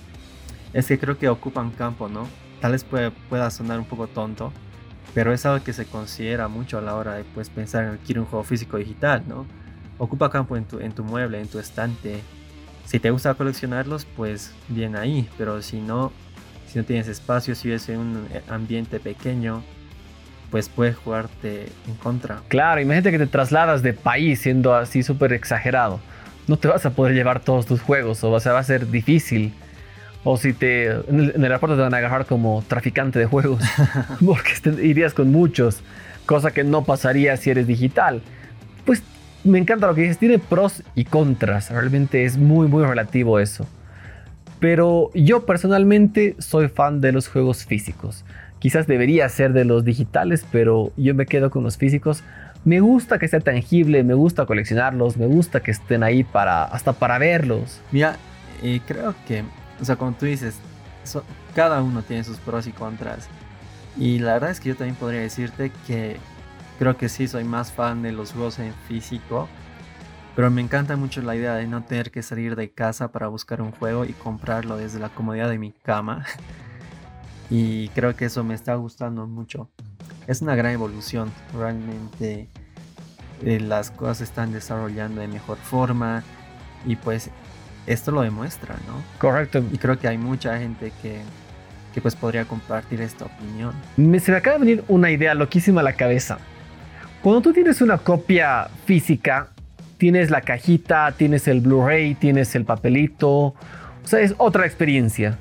es 0.73 0.87
que 0.87 0.97
creo 0.97 1.19
que 1.19 1.29
ocupan 1.29 1.69
campo, 1.69 2.09
¿no? 2.09 2.27
Tal 2.59 2.71
vez 2.71 2.83
pueda 2.83 3.51
sonar 3.51 3.77
un 3.77 3.85
poco 3.85 4.07
tonto, 4.07 4.51
pero 5.13 5.31
es 5.31 5.45
algo 5.45 5.63
que 5.63 5.73
se 5.73 5.85
considera 5.85 6.47
mucho 6.47 6.79
a 6.79 6.81
la 6.81 6.95
hora 6.95 7.13
de 7.13 7.23
pues, 7.23 7.51
pensar 7.51 7.83
en 7.83 7.91
adquirir 7.91 8.19
un 8.19 8.25
juego 8.25 8.43
físico 8.43 8.77
digital, 8.77 9.23
¿no? 9.27 9.45
Ocupa 9.99 10.31
campo 10.31 10.57
en 10.57 10.65
tu, 10.65 10.79
en 10.79 10.91
tu 10.91 11.03
mueble, 11.03 11.39
en 11.39 11.47
tu 11.47 11.59
estante. 11.59 12.23
Si 12.85 12.99
te 12.99 13.09
gusta 13.11 13.33
coleccionarlos, 13.33 14.05
pues 14.05 14.51
bien 14.67 14.95
ahí, 14.95 15.27
pero 15.37 15.61
si 15.61 15.79
no, 15.79 16.11
si 16.67 16.79
no 16.79 16.85
tienes 16.85 17.07
espacio, 17.07 17.55
si 17.55 17.69
vives 17.69 17.89
en 17.89 17.99
un 17.99 18.27
ambiente 18.49 18.99
pequeño, 18.99 19.63
pues 20.51 20.69
puedes 20.69 20.95
jugarte 20.95 21.67
en 21.87 21.95
contra. 21.95 22.41
Claro, 22.47 22.79
imagínate 22.79 23.11
que 23.11 23.17
te 23.17 23.27
trasladas 23.27 23.81
de 23.81 23.93
país 23.93 24.39
siendo 24.39 24.75
así 24.75 25.03
súper 25.03 25.33
exagerado. 25.33 25.99
No 26.47 26.57
te 26.57 26.67
vas 26.67 26.85
a 26.85 26.91
poder 26.91 27.15
llevar 27.15 27.39
todos 27.39 27.65
tus 27.65 27.81
juegos, 27.81 28.23
o 28.23 28.39
sea, 28.39 28.53
va 28.53 28.59
a 28.59 28.63
ser 28.63 28.89
difícil. 28.89 29.53
O 30.23 30.37
si 30.37 30.53
te 30.53 30.91
en 30.91 31.31
el, 31.35 31.43
aeropuerto 31.43 31.75
te 31.75 31.81
van 31.81 31.93
a 31.93 31.97
agarrar 31.97 32.25
como 32.25 32.63
traficante 32.67 33.19
de 33.19 33.25
juegos, 33.25 33.63
porque 34.25 34.53
irías 34.81 35.13
con 35.13 35.31
muchos, 35.31 35.81
cosa 36.25 36.51
que 36.51 36.63
no 36.63 36.83
pasaría 36.83 37.35
si 37.37 37.49
eres 37.49 37.67
digital. 37.67 38.21
Pues 38.85 39.03
me 39.45 39.59
encanta 39.59 39.87
lo 39.87 39.95
que 39.95 40.01
dices, 40.01 40.17
tiene 40.17 40.39
pros 40.39 40.83
y 40.95 41.05
contras, 41.05 41.69
realmente 41.71 42.25
es 42.25 42.37
muy, 42.37 42.67
muy 42.67 42.83
relativo 42.83 43.39
eso. 43.39 43.65
Pero 44.59 45.11
yo 45.13 45.45
personalmente 45.45 46.35
soy 46.39 46.67
fan 46.67 47.01
de 47.01 47.11
los 47.11 47.27
juegos 47.27 47.65
físicos. 47.65 48.25
Quizás 48.59 48.87
debería 48.87 49.29
ser 49.29 49.53
de 49.53 49.65
los 49.65 49.85
digitales, 49.85 50.45
pero 50.51 50.91
yo 50.97 51.13
me 51.13 51.25
quedo 51.25 51.51
con 51.51 51.63
los 51.63 51.77
físicos. 51.77 52.23
Me 52.63 52.79
gusta 52.79 53.19
que 53.19 53.27
sea 53.27 53.41
tangible, 53.41 54.03
me 54.03 54.15
gusta 54.15 54.45
coleccionarlos, 54.45 55.17
me 55.17 55.27
gusta 55.27 55.61
que 55.61 55.71
estén 55.71 56.03
ahí 56.03 56.23
para 56.23 56.63
hasta 56.63 56.93
para 56.93 57.19
verlos. 57.19 57.79
Mira, 57.91 58.15
eh, 58.63 58.79
creo 58.87 59.13
que 59.27 59.43
o 59.81 59.85
sea, 59.85 59.95
como 59.95 60.13
tú 60.13 60.25
dices, 60.25 60.55
cada 61.53 61.81
uno 61.81 62.01
tiene 62.01 62.23
sus 62.23 62.37
pros 62.37 62.67
y 62.67 62.71
contras. 62.71 63.27
Y 63.97 64.19
la 64.19 64.33
verdad 64.33 64.51
es 64.51 64.59
que 64.59 64.69
yo 64.69 64.75
también 64.75 64.95
podría 64.95 65.21
decirte 65.21 65.71
que 65.87 66.17
creo 66.77 66.97
que 66.97 67.09
sí 67.09 67.27
soy 67.27 67.43
más 67.43 67.71
fan 67.71 68.01
de 68.01 68.11
los 68.11 68.33
juegos 68.33 68.59
en 68.59 68.73
físico. 68.87 69.47
Pero 70.35 70.51
me 70.51 70.61
encanta 70.61 70.97
mucho 70.97 71.21
la 71.21 71.35
idea 71.35 71.55
de 71.55 71.65
no 71.65 71.83
tener 71.83 72.11
que 72.11 72.21
salir 72.21 72.57
de 72.57 72.69
casa 72.69 73.11
para 73.11 73.27
buscar 73.27 73.61
un 73.61 73.71
juego 73.71 74.03
y 74.03 74.11
comprarlo 74.11 74.75
desde 74.75 74.99
la 74.99 75.09
comodidad 75.09 75.49
de 75.49 75.57
mi 75.57 75.71
cama. 75.71 76.25
Y 77.49 77.89
creo 77.89 78.15
que 78.15 78.25
eso 78.25 78.43
me 78.43 78.55
está 78.55 78.73
gustando 78.73 79.27
mucho. 79.27 79.69
Es 80.25 80.41
una 80.41 80.55
gran 80.55 80.71
evolución. 80.71 81.31
Realmente 81.53 82.49
eh, 83.43 83.59
las 83.59 83.91
cosas 83.91 84.17
se 84.17 84.23
están 84.23 84.51
desarrollando 84.51 85.21
de 85.21 85.27
mejor 85.27 85.57
forma. 85.57 86.23
Y 86.85 86.95
pues 86.95 87.29
esto 87.85 88.11
lo 88.11 88.21
demuestra, 88.21 88.75
¿no? 88.87 88.99
Correcto. 89.19 89.63
Y 89.71 89.77
creo 89.77 89.99
que 89.99 90.07
hay 90.07 90.17
mucha 90.17 90.57
gente 90.57 90.91
que, 91.03 91.21
que 91.93 92.01
pues 92.01 92.15
podría 92.15 92.45
compartir 92.45 93.01
esta 93.01 93.25
opinión. 93.25 93.73
Me, 93.95 94.19
se 94.19 94.31
me 94.31 94.37
acaba 94.37 94.57
de 94.57 94.65
venir 94.65 94.83
una 94.87 95.11
idea 95.11 95.35
loquísima 95.35 95.81
a 95.81 95.83
la 95.83 95.93
cabeza. 95.93 96.39
Cuando 97.25 97.41
tú 97.41 97.53
tienes 97.53 97.81
una 97.81 97.97
copia 97.97 98.67
física, 98.85 99.47
tienes 99.97 100.29
la 100.29 100.41
cajita, 100.41 101.11
tienes 101.17 101.47
el 101.47 101.59
Blu-ray, 101.59 102.13
tienes 102.13 102.53
el 102.53 102.65
papelito, 102.65 103.31
o 103.31 103.55
sea, 104.03 104.19
es 104.19 104.35
otra 104.37 104.67
experiencia. 104.67 105.35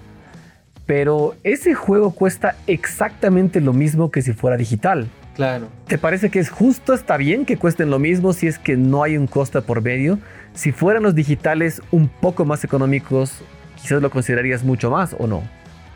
Pero 0.87 1.35
ese 1.43 1.75
juego 1.75 2.13
cuesta 2.13 2.57
exactamente 2.67 3.61
lo 3.61 3.75
mismo 3.75 4.11
que 4.11 4.23
si 4.23 4.33
fuera 4.33 4.57
digital. 4.57 5.09
Claro. 5.35 5.69
¿Te 5.87 5.99
parece 5.99 6.31
que 6.31 6.39
es 6.39 6.49
justo, 6.49 6.95
está 6.95 7.19
bien 7.19 7.45
que 7.45 7.59
cuesten 7.59 7.91
lo 7.91 7.99
mismo 7.99 8.33
si 8.33 8.47
es 8.47 8.59
que 8.59 8.79
no 8.79 9.03
hay 9.03 9.19
un 9.19 9.27
coste 9.27 9.61
por 9.61 9.83
medio? 9.83 10.19
Si 10.55 10.73
fueran 10.73 11.03
los 11.03 11.15
digitales 11.15 11.83
un 11.91 12.09
poco 12.09 12.47
más 12.47 12.65
económicos, 12.65 13.43
quizás 13.77 14.01
lo 14.01 14.09
considerarías 14.09 14.65
mucho 14.65 14.91
más 14.91 15.15
o 15.19 15.27
no. 15.27 15.43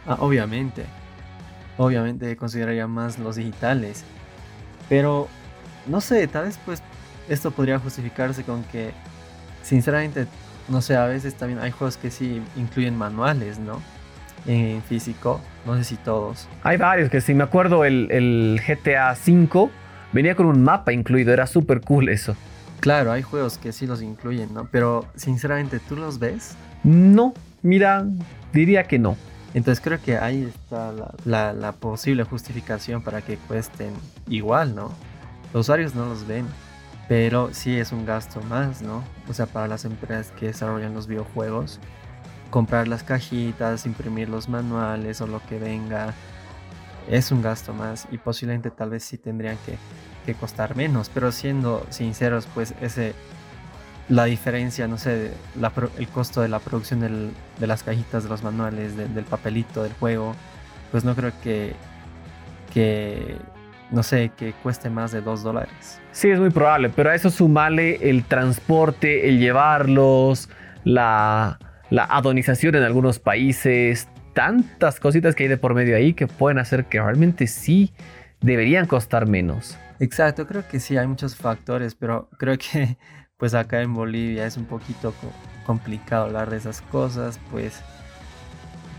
Ah, 0.07 0.19
obviamente. 0.21 0.85
Obviamente 1.79 2.37
consideraría 2.37 2.87
más 2.87 3.19
los 3.19 3.37
digitales. 3.37 4.05
Pero, 4.91 5.29
no 5.89 6.01
sé, 6.01 6.27
tal 6.29 6.45
vez 6.45 6.59
pues 6.65 6.83
esto 7.29 7.51
podría 7.51 7.79
justificarse 7.79 8.45
con 8.45 8.65
que, 8.65 8.93
sinceramente, 9.63 10.27
no 10.69 10.81
sé, 10.83 10.97
a 10.97 11.07
veces 11.07 11.35
también 11.35 11.61
hay 11.61 11.71
juegos 11.71 11.97
que 11.97 12.11
sí 12.11 12.43
incluyen 12.57 12.97
manuales, 12.97 13.59
¿no? 13.59 13.81
En 14.47 14.83
físico, 14.83 15.41
no 15.67 15.77
sé 15.77 15.85
si 15.85 15.97
todos. 15.97 16.49
Hay 16.63 16.77
varios 16.77 17.11
que 17.11 17.21
sí, 17.21 17.35
me 17.35 17.45
acuerdo 17.45 17.85
el, 17.85 18.09
el 18.11 18.61
GTA 18.67 19.13
V 19.13 19.71
venía 20.13 20.35
con 20.35 20.47
un 20.47 20.63
mapa 20.63 20.93
incluido, 20.93 21.33
era 21.33 21.47
súper 21.47 21.81
cool 21.81 22.09
eso. 22.09 22.37
Claro, 22.81 23.11
hay 23.13 23.23
juegos 23.23 23.59
que 23.59 23.73
sí 23.73 23.87
los 23.87 24.03
incluyen, 24.03 24.55
¿no? 24.55 24.69
Pero 24.71 25.07
sinceramente, 25.17 25.81
¿tú 25.81 25.97
los 25.97 26.19
ves? 26.19 26.55
No, 26.85 27.35
mira, 27.63 28.07
diría 28.53 28.85
que 28.85 28.99
no. 28.99 29.17
Entonces 29.55 29.83
creo 29.83 30.01
que 30.01 30.17
ahí 30.17 30.45
está 30.45 30.93
la, 31.25 31.73
posible 31.73 32.23
justificación 32.23 33.03
para 33.03 33.23
que 33.23 33.37
cuesten 33.37 33.93
igual, 34.29 34.75
¿no? 34.75 34.93
Los 35.53 35.63
usuarios 35.67 35.95
no 35.95 36.07
los 36.07 36.27
ven, 36.27 36.47
pero 37.09 37.51
sí 37.53 37.79
es 37.79 37.93
un 37.93 38.05
gasto 38.05 38.41
más, 38.43 38.83
¿no? 38.83 39.03
O 39.29 39.33
sea, 39.33 39.47
para 39.47 39.67
las 39.67 39.85
empresas 39.85 40.33
que 40.33 40.47
desarrollan 40.47 40.95
los 40.95 41.07
videojuegos, 41.07 41.81
comprar 42.51 42.89
las 42.89 43.03
cajitas, 43.03 43.87
imprimir 43.87 44.29
los 44.29 44.49
manuales 44.49 45.21
o 45.21 45.27
lo 45.27 45.41
que 45.47 45.59
venga, 45.59 46.15
es 47.09 47.33
un 47.33 47.41
gasto 47.41 47.73
más 47.73 48.07
y 48.11 48.19
posiblemente 48.19 48.71
tal 48.71 48.91
vez 48.91 49.05
sí 49.05 49.17
tendrían 49.17 49.57
que 50.27 50.35
costar 50.35 50.77
menos, 50.77 51.11
pero 51.13 51.33
siendo 51.33 51.87
sinceros, 51.89 52.47
pues 52.55 52.75
ese 52.83 53.15
la 54.09 54.25
diferencia, 54.25 54.89
no 54.89 54.97
sé, 54.97 55.33
el 55.99 56.09
costo 56.09 56.41
de 56.41 56.49
la 56.49 56.61
producción 56.61 57.01
de 57.01 57.67
las 57.67 57.83
cajitas, 57.83 58.25
de 58.25 58.31
los 58.31 58.43
manuales, 58.43 58.97
del 58.97 59.25
papelito, 59.25 59.83
del 59.83 59.93
juego, 59.93 60.35
pues 60.91 61.05
no 61.05 61.15
creo 61.15 61.33
que, 61.43 61.75
que, 62.73 63.37
no 63.91 64.03
sé, 64.03 64.31
que 64.37 64.53
cueste 64.53 64.91
más 64.91 65.13
de 65.13 65.21
dos 65.21 65.43
dólares. 65.43 66.01
Sí, 66.13 66.29
es 66.31 66.39
muy 66.39 66.51
probable, 66.51 66.91
pero 66.91 67.11
a 67.11 67.15
eso 67.15 67.31
sumale 67.31 68.11
el 68.11 68.25
transporte, 68.25 69.29
el 69.29 69.39
llevarlos, 69.39 70.49
la, 70.85 71.59
la 71.91 72.05
adonización 72.05 72.75
en 72.75 72.83
algunos 72.83 73.19
países, 73.19 74.09
tantas 74.35 75.01
cositas 75.01 75.35
que 75.35 75.45
hay 75.45 75.49
de 75.49 75.57
por 75.57 75.75
medio 75.75 75.97
ahí 75.97 76.15
que 76.15 76.27
pueden 76.27 76.59
hacer 76.59 76.87
que 76.87 77.01
realmente 77.01 77.47
sí 77.47 77.93
deberían 78.41 78.87
costar 78.87 79.27
menos. 79.27 79.79
Exacto, 80.01 80.47
creo 80.47 80.67
que 80.69 80.81
sí, 80.81 80.97
hay 80.97 81.07
muchos 81.07 81.35
factores, 81.37 81.95
pero 81.95 82.29
creo 82.39 82.57
que 82.57 82.97
pues 83.37 83.55
acá 83.55 83.83
en 83.83 83.95
Bolivia 83.95 84.47
es 84.47 84.57
un 84.57 84.67
poquito 84.67 85.15
complicado 85.67 86.27
hablar 86.27 86.51
de 86.51 86.57
esas 86.57 86.83
cosas, 86.83 87.41
pues 87.51 87.81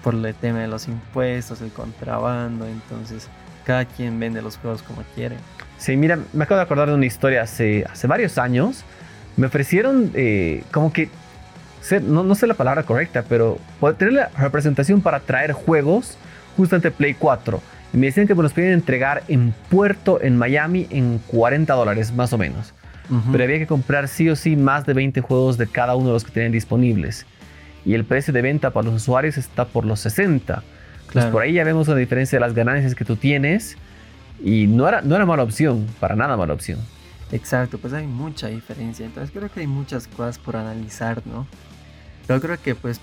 por 0.04 0.14
el 0.14 0.34
tema 0.36 0.60
de 0.60 0.68
los 0.68 0.88
impuestos, 0.88 1.62
el 1.62 1.72
contrabando, 1.72 2.66
entonces 2.66 3.30
cada 3.70 3.86
quien 3.86 4.20
vende 4.20 4.42
los 4.42 4.58
juegos 4.58 4.82
como 4.82 5.04
quiere. 5.14 5.36
Sí, 5.78 5.96
mira, 5.96 6.18
me 6.34 6.46
acabo 6.46 6.58
de 6.58 6.64
acordar 6.64 6.90
de 6.90 6.96
una 6.96 7.06
historia 7.06 7.44
hace, 7.44 7.86
hace 7.88 8.08
varios 8.08 8.40
años. 8.40 8.84
Me 9.38 9.46
ofrecieron 9.46 10.10
eh, 10.16 10.64
como 10.72 10.92
que, 10.92 11.08
no, 12.02 12.24
no 12.24 12.34
sé 12.34 12.48
la 12.48 12.56
palabra 12.56 12.82
correcta, 12.82 13.24
pero 13.30 13.60
tener 14.00 14.16
la 14.16 14.30
representación 14.30 15.02
para 15.02 15.20
traer 15.20 15.52
juegos 15.52 16.18
justamente 16.58 16.90
Play 16.90 17.14
4 17.14 17.62
y 17.94 17.98
me 17.98 18.08
decían 18.08 18.26
que 18.26 18.34
me 18.34 18.42
los 18.42 18.54
podían 18.54 18.72
entregar 18.72 19.22
en 19.28 19.54
puerto 19.70 20.20
en 20.20 20.36
Miami 20.36 20.88
en 20.90 21.20
40 21.28 21.72
dólares 21.72 22.12
más 22.12 22.34
o 22.34 22.40
menos. 22.40 22.74
Pero 23.32 23.44
había 23.44 23.60
que 23.60 23.68
comprar 23.68 24.08
sí 24.08 24.30
o 24.30 24.36
sí 24.36 24.56
más 24.56 24.88
de 24.88 24.94
20 24.94 25.22
juegos 25.22 25.60
de 25.60 25.68
cada 25.68 25.96
uno 25.96 26.08
de 26.08 26.14
los 26.14 26.24
que 26.24 26.32
tenían 26.32 26.52
disponibles. 26.52 27.28
Y 27.86 27.94
el 27.94 28.04
precio 28.04 28.34
de 28.34 28.42
venta 28.42 28.72
para 28.72 28.88
los 28.88 28.96
usuarios 28.96 29.38
está 29.38 29.66
por 29.66 29.86
los 29.86 30.00
60. 30.00 30.64
Entonces 31.10 31.32
por 31.32 31.42
ahí 31.42 31.54
ya 31.54 31.64
vemos 31.64 31.88
la 31.88 31.96
diferencia 31.96 32.38
de 32.38 32.42
las 32.42 32.54
ganancias 32.54 32.96
que 32.96 33.06
tú 33.06 33.16
tienes. 33.16 33.78
Y 34.44 34.68
no 34.68 34.88
era, 34.88 35.02
no 35.02 35.16
era 35.16 35.26
mala 35.26 35.44
opción, 35.44 35.86
para 36.00 36.16
nada 36.16 36.38
mala 36.38 36.54
opción. 36.54 36.80
Exacto, 37.32 37.78
pues 37.78 37.94
hay 37.94 38.08
mucha 38.08 38.48
diferencia. 38.48 39.06
Entonces 39.06 39.32
creo 39.36 39.50
que 39.52 39.60
hay 39.60 39.68
muchas 39.68 40.08
cosas 40.08 40.40
por 40.40 40.56
analizar, 40.56 41.22
¿no? 41.26 41.46
Pero 42.26 42.40
creo 42.40 42.62
que 42.62 42.74
pues 42.76 43.02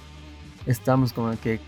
estamos 0.67 1.13
como 1.13 1.39
que 1.39 1.61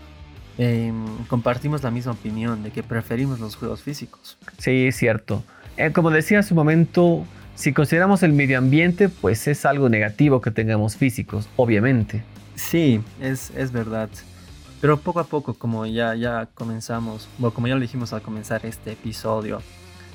Em, 0.61 1.05
compartimos 1.29 1.83
la 1.83 1.89
misma 1.89 2.11
opinión 2.11 2.63
de 2.63 2.71
que 2.71 2.83
preferimos 2.83 3.39
los 3.39 3.55
juegos 3.55 3.81
físicos. 3.81 4.37
Sí, 4.57 4.87
es 4.87 4.97
cierto. 4.97 5.41
Eh, 5.77 5.91
como 5.93 6.11
decía 6.11 6.39
hace 6.39 6.53
un 6.53 6.57
momento, 6.57 7.25
si 7.55 7.71
consideramos 7.71 8.23
el 8.23 8.33
medio 8.33 8.57
ambiente, 8.57 9.07
pues 9.07 9.47
es 9.47 9.65
algo 9.65 9.87
negativo 9.87 10.41
que 10.41 10.51
tengamos 10.51 10.97
físicos, 10.97 11.47
obviamente. 11.55 12.23
Sí, 12.55 12.99
es, 13.21 13.51
es 13.55 13.71
verdad. 13.71 14.09
Pero 14.81 14.99
poco 14.99 15.19
a 15.19 15.25
poco, 15.25 15.53
como 15.53 15.85
ya, 15.85 16.15
ya 16.15 16.47
comenzamos, 16.53 17.27
o 17.41 17.51
como 17.51 17.67
ya 17.67 17.75
lo 17.75 17.81
dijimos 17.81 18.13
al 18.13 18.21
comenzar 18.21 18.65
este 18.65 18.93
episodio, 18.93 19.61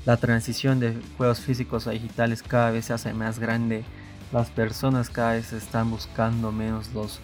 la 0.06 0.16
transición 0.16 0.80
de 0.80 0.96
juegos 1.16 1.40
físicos 1.40 1.86
a 1.86 1.92
digitales 1.92 2.42
cada 2.42 2.70
vez 2.70 2.86
se 2.86 2.92
hace 2.92 3.12
más 3.12 3.38
grande. 3.38 3.84
Las 4.32 4.50
personas 4.50 5.10
cada 5.10 5.32
vez 5.32 5.52
están 5.52 5.90
buscando 5.90 6.50
menos 6.50 6.92
los, 6.92 7.20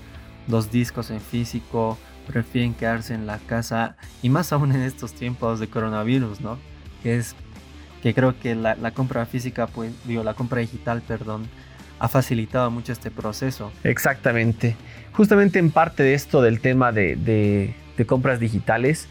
los 0.48 0.70
discos 0.70 1.10
en 1.10 1.20
físico, 1.20 1.98
prefieren 2.26 2.74
quedarse 2.74 3.14
en 3.14 3.26
la 3.26 3.38
casa 3.38 3.96
y 4.22 4.28
más 4.28 4.52
aún 4.52 4.72
en 4.72 4.82
estos 4.82 5.12
tiempos 5.12 5.60
de 5.60 5.68
coronavirus, 5.68 6.40
¿no? 6.40 6.58
Que 7.02 7.16
es 7.16 7.34
que 8.02 8.14
creo 8.14 8.38
que 8.38 8.54
la, 8.54 8.90
compra 8.92 9.26
física, 9.26 9.66
pues 9.66 9.92
digo, 10.06 10.22
la 10.22 10.34
compra 10.34 10.60
digital, 10.60 11.02
perdón, 11.02 11.48
ha 12.00 12.08
facilitado 12.08 12.70
mucho 12.70 12.92
este 12.92 13.10
proceso. 13.10 13.70
Exactamente. 13.84 14.74
Justamente 15.12 15.58
en 15.58 15.70
parte 15.70 16.02
de 16.02 16.14
esto 16.14 16.42
del 16.42 16.60
tema 16.60 16.90
de, 16.92 17.74
compras 18.06 18.40
digitales, 18.40 19.06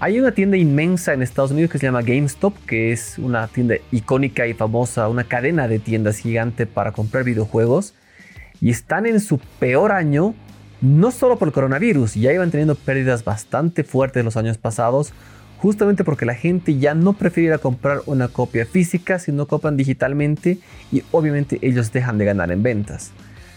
Hay 0.00 0.18
una 0.18 0.32
tienda 0.32 0.56
inmensa 0.56 1.14
en 1.14 1.22
Estados 1.22 1.52
Unidos 1.52 1.70
que 1.70 1.78
se 1.78 1.86
llama 1.86 2.02
GameStop, 2.02 2.52
que 2.66 2.90
es 2.92 3.16
una 3.16 3.46
tienda 3.46 3.76
icónica 3.92 4.46
y 4.48 4.52
famosa, 4.52 5.08
una 5.08 5.22
cadena 5.22 5.68
de 5.68 5.78
tiendas 5.78 6.18
gigante 6.18 6.66
para 6.66 6.90
comprar 6.90 7.22
videojuegos. 7.22 7.94
Y 8.60 8.70
están 8.70 9.06
en 9.06 9.20
su 9.20 9.38
peor 9.38 9.92
año, 9.92 10.34
no 10.80 11.12
solo 11.12 11.38
por 11.38 11.48
el 11.48 11.54
coronavirus, 11.54 12.14
ya 12.16 12.32
iban 12.32 12.50
teniendo 12.50 12.74
pérdidas 12.74 13.24
bastante 13.24 13.84
fuertes 13.84 14.24
los 14.24 14.36
años 14.36 14.58
pasados, 14.58 15.12
justamente 15.64 16.04
porque 16.04 16.26
la 16.26 16.34
gente 16.34 16.76
ya 16.78 16.94
no 16.94 17.14
prefiere 17.14 17.58
comprar 17.58 18.02
una 18.04 18.28
copia 18.28 18.66
física, 18.66 19.18
sino 19.18 19.46
compran 19.46 19.78
digitalmente 19.78 20.58
y 20.92 21.02
obviamente 21.10 21.58
ellos 21.62 21.90
dejan 21.90 22.18
de 22.18 22.26
ganar 22.26 22.52
en 22.52 22.62
ventas. 22.62 23.12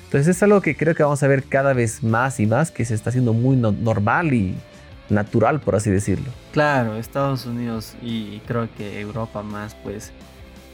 Entonces 0.05 0.37
es 0.37 0.41
algo 0.41 0.61
que 0.61 0.77
creo 0.77 0.95
que 0.95 1.03
vamos 1.03 1.21
a 1.23 1.27
ver 1.27 1.43
cada 1.43 1.73
vez 1.73 2.03
más 2.03 2.39
y 2.39 2.45
más, 2.45 2.71
que 2.71 2.85
se 2.85 2.93
está 2.93 3.09
haciendo 3.09 3.33
muy 3.33 3.57
normal 3.57 4.33
y 4.33 4.55
natural, 5.09 5.59
por 5.59 5.75
así 5.75 5.89
decirlo. 5.91 6.31
Claro, 6.53 6.95
Estados 6.95 7.45
Unidos 7.45 7.93
y 8.01 8.39
creo 8.47 8.69
que 8.77 9.01
Europa 9.01 9.43
más, 9.43 9.75
pues 9.75 10.13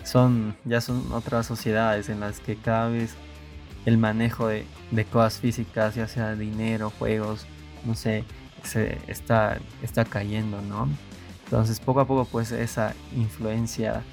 son 0.03 0.55
ya 0.65 0.81
son 0.81 1.11
otras 1.13 1.47
sociedades 1.47 2.09
en 2.09 2.19
las 2.19 2.41
que 2.41 2.57
cada 2.57 2.89
vez 2.89 3.15
el 3.87 3.97
manejo 3.97 4.49
de, 4.49 4.65
de 4.91 5.05
cosas 5.05 5.39
físicas, 5.39 5.95
ya 5.95 6.07
sea 6.07 6.35
dinero, 6.35 6.91
juegos, 6.91 7.47
no 7.85 7.95
sé, 7.95 8.23
se 8.61 8.99
está, 9.07 9.57
está 9.81 10.05
cayendo, 10.05 10.61
¿no? 10.61 10.87
Entonces 11.45 11.79
poco 11.79 11.99
a 11.99 12.07
poco 12.07 12.25
pues 12.25 12.51
esa 12.51 12.93
influencia 13.15 14.03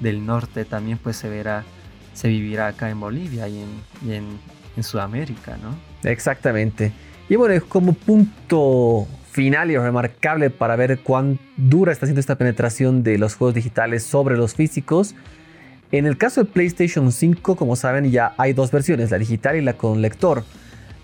del 0.00 0.24
norte 0.24 0.64
también 0.64 0.98
pues 0.98 1.16
se 1.16 1.28
verá, 1.28 1.64
se 2.14 2.28
vivirá 2.28 2.68
acá 2.68 2.90
en 2.90 3.00
Bolivia 3.00 3.48
y 3.48 3.62
en, 3.62 4.12
en, 4.12 4.26
en 4.76 4.82
Sudamérica, 4.82 5.56
¿no? 5.56 5.74
Exactamente. 6.08 6.92
Y 7.28 7.36
bueno, 7.36 7.62
como 7.68 7.92
punto 7.92 9.06
final 9.36 9.70
y 9.70 9.76
remarcable 9.76 10.48
para 10.48 10.76
ver 10.76 11.00
cuán 11.00 11.38
dura 11.58 11.92
está 11.92 12.06
siendo 12.06 12.20
esta 12.20 12.36
penetración 12.36 13.02
de 13.02 13.18
los 13.18 13.34
juegos 13.34 13.54
digitales 13.54 14.02
sobre 14.02 14.36
los 14.36 14.54
físicos. 14.54 15.14
En 15.92 16.06
el 16.06 16.16
caso 16.16 16.42
de 16.42 16.50
PlayStation 16.50 17.12
5, 17.12 17.54
como 17.54 17.76
saben, 17.76 18.10
ya 18.10 18.34
hay 18.38 18.54
dos 18.54 18.70
versiones, 18.70 19.10
la 19.10 19.18
digital 19.18 19.56
y 19.56 19.60
la 19.60 19.74
con 19.74 20.00
lector. 20.00 20.44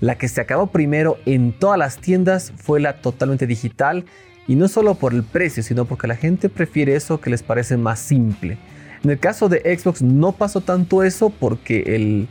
La 0.00 0.16
que 0.16 0.28
se 0.28 0.40
acabó 0.40 0.68
primero 0.68 1.18
en 1.26 1.52
todas 1.52 1.78
las 1.78 1.98
tiendas 1.98 2.52
fue 2.56 2.80
la 2.80 2.94
totalmente 3.02 3.46
digital 3.46 4.06
y 4.48 4.56
no 4.56 4.68
solo 4.68 4.94
por 4.94 5.14
el 5.14 5.22
precio, 5.22 5.62
sino 5.62 5.84
porque 5.84 6.06
la 6.06 6.16
gente 6.16 6.48
prefiere 6.48 6.96
eso 6.96 7.20
que 7.20 7.30
les 7.30 7.42
parece 7.42 7.76
más 7.76 8.00
simple. 8.00 8.58
En 9.04 9.10
el 9.10 9.18
caso 9.18 9.48
de 9.48 9.76
Xbox 9.76 10.02
no 10.02 10.32
pasó 10.32 10.60
tanto 10.60 11.02
eso 11.02 11.30
porque 11.30 11.82
el, 11.96 12.28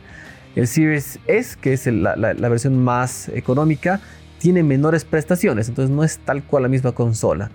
el 0.56 0.66
Series 0.66 1.18
S, 1.26 1.56
que 1.60 1.72
es 1.74 1.86
la, 1.86 2.16
la, 2.16 2.48
versión 2.48 2.82
más 2.82 3.28
económica, 3.28 4.00
tiene 4.38 4.62
menores 4.62 5.04
prestaciones, 5.04 5.68
entonces 5.68 5.94
no 5.94 6.02
es 6.02 6.18
tal 6.18 6.42
cual 6.42 6.64
la 6.64 6.68
misma 6.68 6.92
consola. 6.92 7.50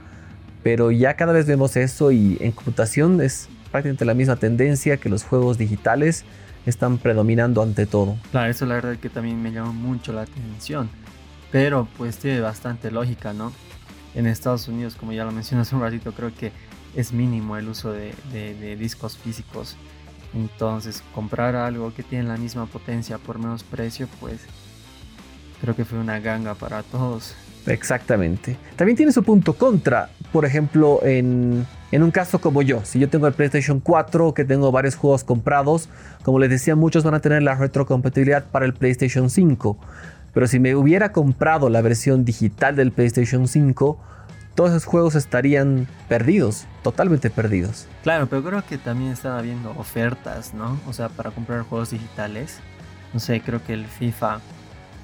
Pero 0.63 0.91
ya 0.91 1.15
cada 1.15 1.33
vez 1.33 1.47
vemos 1.47 1.75
eso 1.77 2.11
y 2.11 2.37
en 2.39 2.51
computación 2.51 3.21
es 3.21 3.49
prácticamente 3.71 4.05
la 4.05 4.13
misma 4.13 4.35
tendencia 4.35 4.97
que 4.97 5.09
los 5.09 5.23
juegos 5.23 5.57
digitales 5.57 6.23
están 6.65 6.97
predominando 6.97 7.61
ante 7.61 7.85
todo. 7.85 8.17
Claro, 8.31 8.51
eso 8.51 8.65
la 8.65 8.75
verdad 8.75 8.97
que 8.97 9.09
también 9.09 9.41
me 9.41 9.51
llama 9.51 9.71
mucho 9.71 10.13
la 10.13 10.23
atención. 10.23 10.89
Pero 11.51 11.87
pues 11.97 12.17
tiene 12.17 12.41
bastante 12.41 12.91
lógica, 12.91 13.33
¿no? 13.33 13.53
En 14.17 14.25
Estados 14.25 14.67
Unidos, 14.67 14.95
como 14.95 15.13
ya 15.13 15.23
lo 15.23 15.31
mencioné 15.31 15.61
hace 15.61 15.75
un 15.75 15.81
ratito, 15.81 16.11
creo 16.11 16.33
que 16.33 16.51
es 16.95 17.13
mínimo 17.13 17.55
el 17.55 17.69
uso 17.69 17.93
de, 17.93 18.75
discos 18.77 19.15
físicos. 19.15 19.77
Entonces, 20.33 21.03
comprar 21.13 21.55
algo 21.55 21.93
que 21.93 22.01
tiene 22.01 22.27
la 22.27 22.35
misma 22.35 22.65
potencia 22.65 23.19
por 23.19 23.37
menos 23.37 23.63
precio, 23.63 24.07
pues 24.19 24.41
creo 25.61 25.75
que 25.75 25.85
fue 25.85 25.99
una 25.99 26.19
ganga 26.19 26.55
para 26.55 26.81
todos. 26.81 27.35
Exactamente. 27.67 28.57
También 28.75 28.97
tiene 28.97 29.11
su 29.11 29.23
punto 29.23 29.53
contra. 29.53 30.09
Por 30.31 30.45
ejemplo, 30.45 30.99
en, 31.03 31.67
en, 31.91 32.03
un 32.03 32.11
caso 32.11 32.41
como 32.41 32.63
yo, 32.63 32.83
si 32.85 32.97
yo 32.99 33.09
tengo 33.09 33.27
el 33.27 33.33
PlayStation 33.33 33.79
4, 33.79 34.33
que 34.33 34.45
tengo 34.45 34.71
varios 34.71 34.95
juegos 34.95 35.23
comprados, 35.23 35.89
como 36.23 36.39
les 36.39 36.49
decía, 36.49 36.75
muchos 36.75 37.03
van 37.03 37.13
a 37.13 37.19
tener 37.19 37.43
la 37.43 37.55
retrocompatibilidad 37.55 38.45
para 38.45 38.65
el 38.65 38.73
PlayStation 38.73 39.29
5. 39.29 39.77
Pero 40.37 40.45
si 40.45 40.59
me 40.59 40.75
hubiera 40.75 41.13
comprado 41.13 41.67
la 41.67 41.81
versión 41.81 42.23
digital 42.23 42.75
del 42.75 42.91
PlayStation 42.91 43.47
5, 43.47 43.97
todos 44.53 44.69
esos 44.69 44.85
juegos 44.85 45.15
estarían 45.15 45.87
perdidos, 46.07 46.67
totalmente 46.83 47.31
perdidos. 47.31 47.87
Claro, 48.03 48.27
pero 48.27 48.43
creo 48.43 48.63
que 48.63 48.77
también 48.77 49.13
están 49.13 49.31
habiendo 49.31 49.71
ofertas, 49.71 50.53
¿no? 50.53 50.79
O 50.87 50.93
sea, 50.93 51.09
para 51.09 51.31
comprar 51.31 51.63
juegos 51.63 51.89
digitales. 51.89 52.59
No 53.15 53.19
sé, 53.19 53.41
creo 53.41 53.63
que 53.63 53.73
el 53.73 53.87
FIFA 53.87 54.39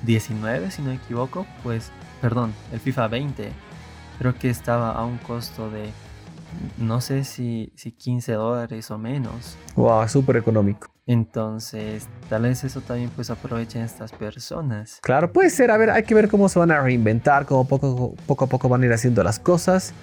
19, 0.04 0.70
si 0.70 0.84
no 0.84 0.90
me 0.90 0.98
equivoco, 0.98 1.48
pues, 1.64 1.90
perdón, 2.22 2.54
el 2.72 2.80
FIFA 2.80 3.08
20, 3.08 3.52
creo 4.20 4.38
que 4.38 4.52
estaba 4.52 4.92
a 4.92 5.04
un 5.04 5.18
costo 5.18 5.72
de, 5.72 5.90
no 6.78 7.02
sé 7.02 7.24
si, 7.24 7.72
si 7.76 7.92
15 7.92 8.34
dólares 8.34 8.90
o 8.92 8.98
menos. 8.98 9.58
Wow, 9.76 10.08
súper 10.08 10.38
económico. 10.38 10.88
Entonces, 11.06 12.08
tal 12.30 12.44
vez 12.44 12.64
eso 12.64 12.80
también 12.82 13.10
pues 13.14 13.30
aprovechen 13.30 13.82
estas 13.82 14.12
personas. 14.14 15.00
Claro, 15.02 15.32
puede 15.34 15.50
ser. 15.50 15.70
A 15.72 15.78
ver, 15.78 15.90
hay 15.90 16.04
que 16.04 16.16
ver 16.16 16.30
cómo 16.30 16.48
se 16.48 16.60
van 16.60 16.72
a 16.72 16.82
reinventar, 16.82 17.46
cómo 17.46 17.68
poco, 17.68 18.16
poco 18.26 18.46
a 18.46 18.48
poco 18.48 18.70
van 18.70 18.84
a 18.84 18.86
ir 18.86 18.94
haciendo 18.94 19.22
las 19.24 19.40
cosas. 19.40 19.94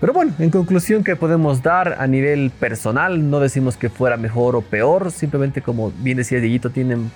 Pero 0.00 0.12
bueno, 0.12 0.34
en 0.38 0.50
conclusión 0.50 1.02
que 1.02 1.16
podemos 1.16 1.62
dar 1.62 1.96
a 1.98 2.06
nivel 2.06 2.50
personal, 2.50 3.30
no 3.30 3.40
decimos 3.40 3.76
que 3.78 3.88
fuera 3.88 4.18
mejor 4.18 4.54
o 4.54 4.60
peor, 4.60 5.10
simplemente 5.10 5.62
como 5.62 5.92
bien 5.92 6.18
decía 6.18 6.40
Dieguito, 6.40 6.70
tienen 6.70 7.10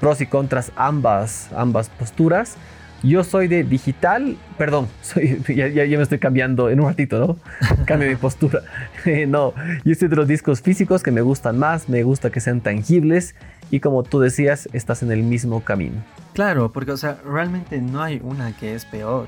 pros 0.00 0.20
y 0.20 0.26
contras 0.26 0.72
ambas, 0.76 1.50
ambas 1.54 1.90
posturas. 1.90 2.56
Yo 3.04 3.22
soy 3.22 3.48
de 3.48 3.64
digital, 3.64 4.38
perdón, 4.56 4.88
soy, 5.02 5.38
ya, 5.54 5.84
me 5.84 6.02
estoy 6.02 6.18
cambiando 6.18 6.70
en 6.70 6.80
un 6.80 6.86
ratito, 6.86 7.18
¿no? 7.18 7.36
Cambio 7.84 8.08
mi 8.08 8.16
postura. 8.16 8.62
no, 9.28 9.52
yo 9.84 9.94
soy 9.94 10.08
de 10.08 10.16
los 10.16 10.26
discos 10.26 10.62
físicos 10.62 11.02
que 11.02 11.10
me 11.10 11.20
gustan 11.20 11.58
más, 11.58 11.90
me 11.90 12.02
gusta 12.02 12.30
que 12.30 12.40
sean 12.40 12.62
tangibles 12.62 13.34
y 13.70 13.80
como 13.80 14.04
tú 14.04 14.20
decías, 14.20 14.70
estás 14.72 15.02
en 15.02 15.12
el 15.12 15.22
mismo 15.22 15.60
camino. 15.60 16.02
Claro, 16.32 16.72
porque 16.72 16.92
o 16.92 16.96
sea, 16.96 17.18
realmente 17.26 17.78
no 17.82 18.02
hay 18.02 18.20
una 18.24 18.56
que 18.56 18.74
es 18.74 18.86
peor. 18.86 19.26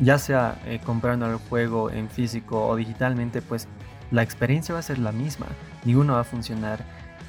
Ya 0.00 0.18
sea 0.18 0.60
eh, 0.66 0.80
comprando 0.84 1.30
el 1.30 1.36
juego 1.36 1.92
en 1.92 2.10
físico 2.10 2.66
o 2.66 2.74
digitalmente, 2.74 3.40
pues 3.40 3.68
la 4.10 4.24
experiencia 4.24 4.72
va 4.72 4.80
a 4.80 4.82
ser 4.82 4.98
la 4.98 5.12
misma. 5.12 5.46
Ninguno 5.84 6.14
va 6.14 6.20
a 6.20 6.24
funcionar 6.24 6.80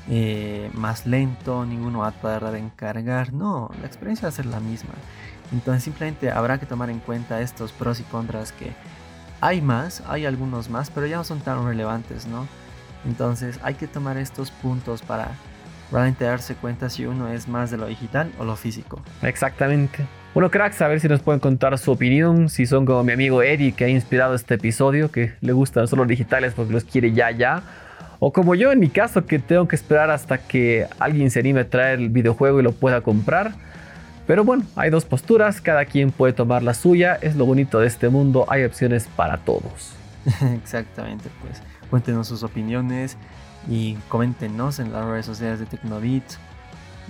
eh, 0.08 0.70
más 0.74 1.06
lento, 1.06 1.66
ninguno 1.66 2.00
va 2.00 2.08
a 2.08 2.12
tardar 2.12 2.56
en 2.56 2.70
cargar. 2.70 3.34
No, 3.34 3.72
la 3.82 3.88
experiencia 3.88 4.24
va 4.24 4.30
a 4.30 4.32
ser 4.32 4.46
la 4.46 4.60
misma. 4.60 4.92
Entonces 5.52 5.84
simplemente 5.84 6.32
habrá 6.32 6.60
que 6.60 6.66
tomar 6.66 6.90
en 6.90 7.00
cuenta 7.00 7.42
estos 7.42 7.72
pros 7.72 8.00
y 8.00 8.04
contras 8.04 8.52
que 8.52 8.72
hay 9.42 9.62
más, 9.62 10.04
hay 10.08 10.26
algunos 10.26 10.70
más, 10.70 10.90
pero 10.90 11.08
ya 11.08 11.18
no 11.18 11.24
son 11.24 11.40
tan 11.40 11.66
relevantes, 11.66 12.28
¿no? 12.28 12.48
Entonces 13.06 13.60
hay 13.64 13.76
que 13.76 13.88
tomar 13.88 14.18
estos 14.18 14.52
puntos 14.52 15.02
para 15.02 15.32
realmente 15.92 16.26
darse 16.26 16.56
cuenta 16.56 16.90
si 16.90 17.06
uno 17.06 17.30
es 17.30 17.48
más 17.48 17.72
de 17.72 17.78
lo 17.78 17.88
digital 17.88 18.32
o 18.38 18.46
lo 18.46 18.56
físico. 18.56 19.02
Exactamente. 19.22 20.06
Bueno, 20.34 20.52
cracks, 20.52 20.82
a 20.82 20.88
ver 20.88 21.00
si 21.00 21.08
nos 21.08 21.22
pueden 21.22 21.40
contar 21.40 21.76
su 21.80 21.92
opinión, 21.92 22.50
si 22.50 22.68
son 22.68 22.86
como 22.86 23.04
mi 23.04 23.14
amigo 23.14 23.42
Eddie 23.42 23.72
que 23.72 23.86
ha 23.86 23.90
inspirado 23.90 24.36
este 24.36 24.56
episodio, 24.56 25.10
que 25.10 25.34
le 25.42 25.54
gustan 25.54 25.88
solo 25.88 26.06
digitales 26.06 26.54
porque 26.54 26.74
los 26.74 26.84
quiere 26.84 27.14
ya, 27.14 27.32
ya 27.32 27.64
o 28.20 28.34
como 28.34 28.56
yo 28.56 28.72
en 28.72 28.80
mi 28.80 28.90
caso, 28.90 29.26
que 29.26 29.40
tengo 29.40 29.68
que 29.68 29.76
esperar 29.76 30.10
hasta 30.12 30.38
que 30.38 30.88
alguien 31.00 31.32
se 31.32 31.40
anime 31.40 31.62
a 31.62 31.70
traer 31.70 32.00
el 32.00 32.10
videojuego 32.10 32.60
y 32.60 32.64
lo 32.64 32.74
pueda 32.74 33.02
comprar. 33.02 33.54
Pero 34.28 34.44
bueno, 34.44 34.64
hay 34.76 34.90
dos 34.90 35.06
posturas, 35.06 35.62
cada 35.62 35.86
quien 35.86 36.12
puede 36.12 36.34
tomar 36.34 36.62
la 36.62 36.74
suya. 36.74 37.18
Es 37.22 37.36
lo 37.36 37.46
bonito 37.46 37.80
de 37.80 37.88
este 37.88 38.10
mundo, 38.10 38.46
hay 38.50 38.64
opciones 38.64 39.08
para 39.16 39.38
todos. 39.38 39.94
Exactamente, 40.62 41.30
pues 41.42 41.62
cuéntenos 41.90 42.28
sus 42.28 42.44
opiniones 42.44 43.18
y 43.68 43.96
coméntenos 44.10 44.80
en 44.80 44.92
las 44.92 45.06
redes 45.06 45.26
sociales 45.26 45.60
de 45.60 45.66
Tecnobits 45.66 46.38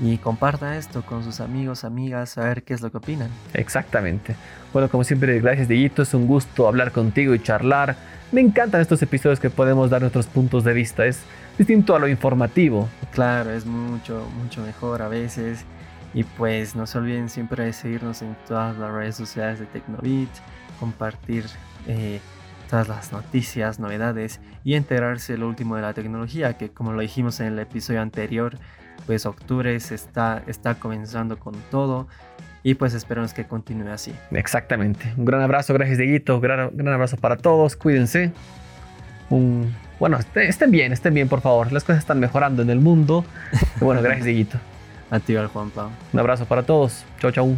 y 0.02 0.18
compartan 0.18 0.74
esto 0.74 1.02
con 1.04 1.24
sus 1.24 1.40
amigos, 1.40 1.84
amigas, 1.84 2.38
a 2.38 2.44
ver 2.44 2.64
qué 2.64 2.74
es 2.74 2.82
lo 2.82 2.92
que 2.92 2.98
opinan. 2.98 3.30
Exactamente. 3.54 4.36
Bueno, 4.72 4.90
como 4.90 5.04
siempre, 5.04 5.40
gracias 5.40 5.68
Dieguito, 5.68 6.04
es 6.04 6.14
un 6.14 6.28
gusto 6.28 6.68
hablar 6.68 6.92
contigo 6.92 7.34
y 7.34 7.40
charlar 7.40 7.96
me 8.32 8.42
encantan 8.42 8.80
estos 8.80 9.02
episodios 9.02 9.40
que 9.40 9.50
podemos 9.50 9.90
dar 9.90 10.02
nuestros 10.02 10.28
puntos 10.28 10.64
de 10.64 10.74
vista. 10.74 11.04
Es 11.04 11.22
distinto 11.58 11.96
a 11.96 12.00
lo 12.00 12.08
informativo. 12.08 12.88
Claro, 13.12 13.50
es 13.50 13.66
mucho, 13.66 14.30
mucho 14.40 14.62
mejor 14.62 15.02
a 15.02 15.08
veces. 15.08 15.66
Y 16.14 16.24
pues 16.24 16.76
no 16.76 16.86
se 16.86 17.00
olviden 17.00 17.30
siempre 17.30 17.66
de 17.66 17.74
seguirnos 17.74 18.22
en 18.22 18.36
todas 18.48 18.78
las 18.78 18.92
redes 18.92 19.16
sociales 19.16 19.60
de 19.60 19.66
Tecnobit, 19.66 20.30
compartir 20.80 21.46
eh, 21.88 22.20
todas 22.70 22.88
las 22.88 23.12
noticias, 23.12 23.80
novedades 23.80 24.40
y 24.64 24.76
enterarse 24.76 25.36
lo 25.38 25.48
último 25.48 25.76
de 25.76 25.82
la 25.82 25.94
tecnología, 25.94 26.56
que 26.58 26.70
como 26.70 26.94
lo 26.94 27.02
dijimos 27.02 27.40
en 27.40 27.48
el 27.48 27.60
episodio 27.60 28.02
anterior, 28.02 28.58
pues 29.06 29.26
octubre 29.26 29.80
se 29.80 29.96
está, 29.96 30.44
está 30.48 30.76
comenzando 30.76 31.40
con 31.40 31.56
todo 31.72 32.08
y 32.64 32.76
pues 32.76 32.94
esperamos 32.94 33.34
que 33.34 33.46
continúe 33.46 33.90
así. 33.90 34.14
Exactamente. 34.32 35.14
Un 35.18 35.26
gran 35.26 35.42
abrazo, 35.42 35.74
gracias 35.74 35.98
Dieguito, 35.98 36.40
gran, 36.40 36.72
gran 36.74 36.94
abrazo 36.94 37.18
para 37.18 37.38
todos, 37.38 37.76
cuídense. 37.76 38.32
Un, 39.30 39.74
bueno, 40.00 40.18
estén 40.36 40.72
bien, 40.72 40.92
estén 40.92 41.14
bien 41.14 41.28
por 41.28 41.42
favor, 41.42 41.72
las 41.72 41.84
cosas 41.84 42.00
están 42.00 42.20
mejorando 42.20 42.62
en 42.62 42.70
el 42.70 42.80
mundo. 42.80 43.26
bueno, 43.80 44.02
gracias 44.02 44.26
Dieguito. 44.26 44.58
A 45.12 45.20
ti, 45.20 45.36
Juan 45.36 45.72
Pablo. 45.72 45.92
Un 46.14 46.20
abrazo 46.20 46.46
para 46.46 46.62
todos, 46.62 47.04
chau 47.20 47.32
chau. 47.32 47.58